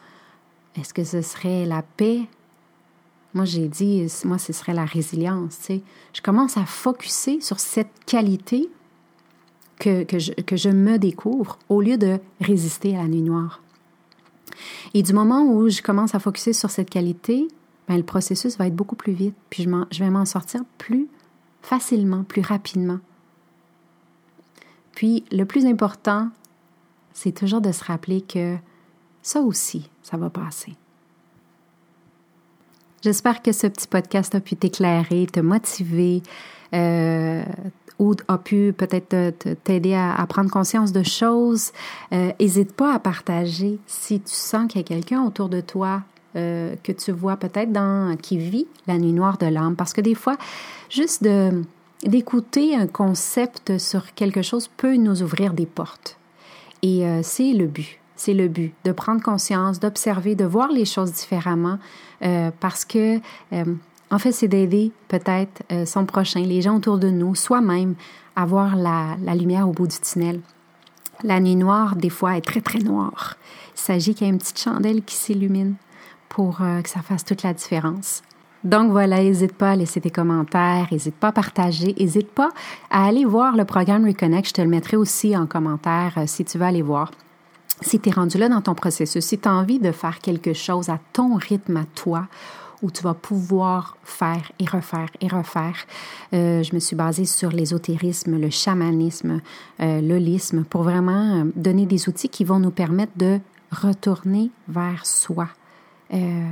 Est-ce 0.76 0.92
que 0.94 1.04
ce 1.04 1.22
serait 1.22 1.66
la 1.66 1.82
paix? 1.82 2.22
Moi, 3.32 3.44
j'ai 3.44 3.68
dit, 3.68 4.06
moi, 4.24 4.38
ce 4.38 4.52
serait 4.52 4.74
la 4.74 4.84
résilience. 4.84 5.58
Tu. 5.66 5.80
Je 6.12 6.22
commence 6.22 6.56
à 6.56 6.66
focuser 6.66 7.40
sur 7.40 7.58
cette 7.58 8.04
qualité 8.06 8.68
que, 9.78 10.04
que, 10.04 10.18
je, 10.18 10.32
que 10.32 10.56
je 10.56 10.68
me 10.68 10.98
découvre 10.98 11.58
au 11.68 11.80
lieu 11.80 11.96
de 11.96 12.18
résister 12.40 12.96
à 12.96 13.02
la 13.02 13.08
nuit 13.08 13.22
noire. 13.22 13.60
Et 14.94 15.02
du 15.02 15.12
moment 15.12 15.42
où 15.42 15.68
je 15.68 15.82
commence 15.82 16.14
à 16.14 16.20
focuser 16.20 16.52
sur 16.52 16.70
cette 16.70 16.90
qualité, 16.90 17.48
ben, 17.88 17.96
le 17.96 18.02
processus 18.04 18.56
va 18.56 18.68
être 18.68 18.76
beaucoup 18.76 18.96
plus 18.96 19.12
vite, 19.12 19.34
puis 19.50 19.64
je, 19.64 19.70
je 19.90 20.04
vais 20.04 20.10
m'en 20.10 20.24
sortir 20.24 20.62
plus 20.78 21.08
facilement, 21.60 22.24
plus 22.24 22.42
rapidement. 22.42 22.98
Puis 24.92 25.24
le 25.32 25.44
plus 25.44 25.66
important, 25.66 26.30
c'est 27.12 27.32
toujours 27.32 27.60
de 27.60 27.72
se 27.72 27.82
rappeler 27.84 28.20
que 28.20 28.56
ça 29.24 29.40
aussi, 29.40 29.88
ça 30.02 30.18
va 30.18 30.28
passer. 30.28 30.76
J'espère 33.02 33.42
que 33.42 33.52
ce 33.52 33.66
petit 33.66 33.88
podcast 33.88 34.34
a 34.34 34.40
pu 34.40 34.54
t'éclairer, 34.54 35.26
te 35.26 35.40
motiver 35.40 36.22
euh, 36.74 37.42
ou 37.98 38.14
a 38.28 38.38
pu 38.38 38.74
peut-être 38.76 39.30
t'aider 39.64 39.94
à, 39.94 40.24
prendre 40.28 40.50
conscience 40.50 40.92
de 40.92 41.02
choses. 41.02 41.72
N'hésite 42.12 42.70
euh, 42.70 42.74
pas 42.76 42.94
à 42.94 42.98
partager 42.98 43.78
si 43.86 44.20
tu 44.20 44.32
sens 44.34 44.70
qu'il 44.70 44.82
y 44.82 44.84
a 44.84 44.86
quelqu'un 44.86 45.22
autour 45.22 45.48
de 45.48 45.62
toi 45.62 46.02
euh, 46.36 46.76
que 46.82 46.92
tu 46.92 47.10
vois 47.10 47.38
peut-être 47.38 47.72
dans 47.72 48.16
qui 48.20 48.36
vit 48.36 48.66
la 48.86 48.98
nuit 48.98 49.12
noire 49.12 49.38
de 49.38 49.46
l'âme. 49.46 49.74
Parce 49.74 49.94
que 49.94 50.02
des 50.02 50.14
fois, 50.14 50.36
juste 50.90 51.26
d'écouter 52.02 52.76
un 52.76 52.86
concept 52.86 53.78
sur 53.78 54.12
quelque 54.12 54.42
chose 54.42 54.68
peut 54.68 54.96
nous 54.96 55.22
ouvrir 55.22 55.54
des 55.54 55.66
portes. 55.66 56.18
Et 56.82 57.06
c'est 57.22 57.54
le 57.54 57.66
but. 57.66 57.98
C'est 58.16 58.34
le 58.34 58.48
but 58.48 58.74
de 58.84 58.92
prendre 58.92 59.22
conscience, 59.22 59.80
d'observer, 59.80 60.34
de 60.34 60.44
voir 60.44 60.68
les 60.68 60.84
choses 60.84 61.12
différemment, 61.12 61.78
euh, 62.22 62.50
parce 62.60 62.84
que 62.84 63.18
en 64.10 64.18
fait, 64.18 64.32
c'est 64.32 64.46
d'aider 64.46 64.92
peut-être 65.08 65.62
son 65.86 66.04
prochain, 66.04 66.40
les 66.40 66.62
gens 66.62 66.76
autour 66.76 66.98
de 66.98 67.08
nous, 67.08 67.34
soi-même, 67.34 67.96
à 68.36 68.44
voir 68.44 68.76
la, 68.76 69.16
lumière 69.34 69.68
au 69.68 69.72
bout 69.72 69.86
du 69.86 69.98
tunnel. 69.98 70.40
La 71.22 71.40
nuit 71.40 71.56
noire, 71.56 71.96
des 71.96 72.10
fois, 72.10 72.36
est 72.36 72.40
très, 72.40 72.60
très 72.60 72.80
noire. 72.80 73.36
Il 73.76 73.80
s'agit 73.80 74.14
qu'il 74.14 74.26
y 74.26 74.30
ait 74.30 74.32
une 74.32 74.38
petite 74.38 74.58
chandelle 74.58 75.02
qui 75.02 75.14
s'illumine 75.14 75.74
pour 76.28 76.60
euh, 76.60 76.82
que 76.82 76.88
ça 76.88 77.00
fasse 77.00 77.24
toute 77.24 77.42
la 77.42 77.54
différence. 77.54 78.22
Donc 78.64 78.90
voilà, 78.90 79.22
n'hésite 79.22 79.52
pas 79.52 79.72
à 79.72 79.76
laisser 79.76 80.00
tes 80.00 80.10
commentaires, 80.10 80.88
n'hésite 80.90 81.14
pas 81.14 81.28
à 81.28 81.32
partager, 81.32 81.94
n'hésite 81.98 82.30
pas 82.30 82.50
à 82.90 83.06
aller 83.06 83.24
voir 83.24 83.56
le 83.56 83.64
programme 83.64 84.06
Reconnect. 84.06 84.48
Je 84.48 84.52
te 84.54 84.62
le 84.62 84.68
mettrai 84.68 84.96
aussi 84.96 85.36
en 85.36 85.46
commentaire 85.46 86.14
euh, 86.16 86.24
si 86.26 86.44
tu 86.44 86.58
veux 86.58 86.64
aller 86.64 86.82
voir. 86.82 87.10
Si 87.80 88.00
tu 88.00 88.08
es 88.08 88.12
rendu 88.12 88.38
là 88.38 88.48
dans 88.48 88.60
ton 88.60 88.74
processus, 88.74 89.24
si 89.24 89.38
tu 89.38 89.48
as 89.48 89.52
envie 89.52 89.78
de 89.78 89.92
faire 89.92 90.18
quelque 90.20 90.52
chose 90.52 90.88
à 90.88 90.98
ton 91.12 91.34
rythme, 91.36 91.76
à 91.76 91.84
toi, 91.94 92.28
où 92.82 92.90
tu 92.90 93.02
vas 93.02 93.14
pouvoir 93.14 93.96
faire 94.04 94.52
et 94.58 94.66
refaire 94.66 95.08
et 95.22 95.28
refaire. 95.28 95.76
Euh, 96.34 96.62
je 96.62 96.74
me 96.74 96.80
suis 96.80 96.96
basée 96.96 97.24
sur 97.24 97.50
l'ésotérisme, 97.50 98.38
le 98.38 98.50
chamanisme, 98.50 99.40
l'holisme, 99.78 100.64
pour 100.64 100.82
vraiment 100.82 101.46
donner 101.56 101.86
des 101.86 102.10
outils 102.10 102.28
qui 102.28 102.44
vont 102.44 102.58
nous 102.58 102.72
permettre 102.72 103.12
de 103.16 103.40
retourner 103.74 104.50
vers 104.68 105.04
soi, 105.04 105.48
euh, 106.12 106.46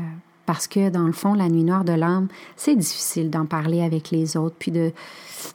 parce 0.46 0.66
que 0.66 0.90
dans 0.90 1.06
le 1.06 1.12
fond, 1.12 1.34
la 1.34 1.48
nuit 1.48 1.64
noire 1.64 1.84
de 1.84 1.92
l'âme, 1.92 2.28
c'est 2.56 2.74
difficile 2.74 3.30
d'en 3.30 3.46
parler 3.46 3.82
avec 3.82 4.10
les 4.10 4.36
autres. 4.36 4.56
Puis 4.58 4.70
de 4.70 4.92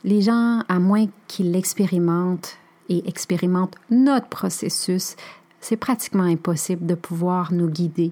les 0.04 0.22
gens, 0.22 0.64
à 0.68 0.80
moins 0.80 1.08
qu'ils 1.28 1.52
l'expérimentent 1.52 2.58
et 2.90 3.08
expérimentent 3.08 3.76
notre 3.90 4.28
processus, 4.28 5.16
c'est 5.62 5.78
pratiquement 5.78 6.24
impossible 6.24 6.86
de 6.86 6.96
pouvoir 6.96 7.52
nous 7.52 7.70
guider. 7.70 8.12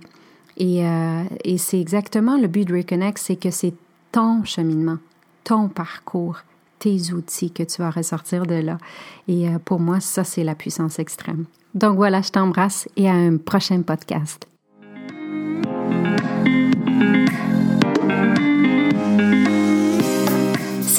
Et, 0.57 0.85
euh, 0.85 1.23
et 1.43 1.57
c'est 1.57 1.79
exactement 1.79 2.37
le 2.37 2.47
but 2.47 2.65
de 2.65 2.75
Reconnect, 2.75 3.17
c'est 3.17 3.35
que 3.35 3.51
c'est 3.51 3.73
ton 4.11 4.43
cheminement, 4.43 4.97
ton 5.43 5.67
parcours, 5.67 6.39
tes 6.79 7.13
outils 7.13 7.51
que 7.51 7.63
tu 7.63 7.81
vas 7.81 7.89
ressortir 7.89 8.45
de 8.45 8.55
là. 8.55 8.77
Et 9.27 9.49
euh, 9.49 9.59
pour 9.63 9.79
moi, 9.79 9.99
ça, 9.99 10.23
c'est 10.23 10.43
la 10.43 10.55
puissance 10.55 10.99
extrême. 10.99 11.45
Donc 11.73 11.97
voilà, 11.97 12.21
je 12.21 12.29
t'embrasse 12.29 12.87
et 12.95 13.09
à 13.09 13.13
un 13.13 13.37
prochain 13.37 13.81
podcast. 13.81 14.47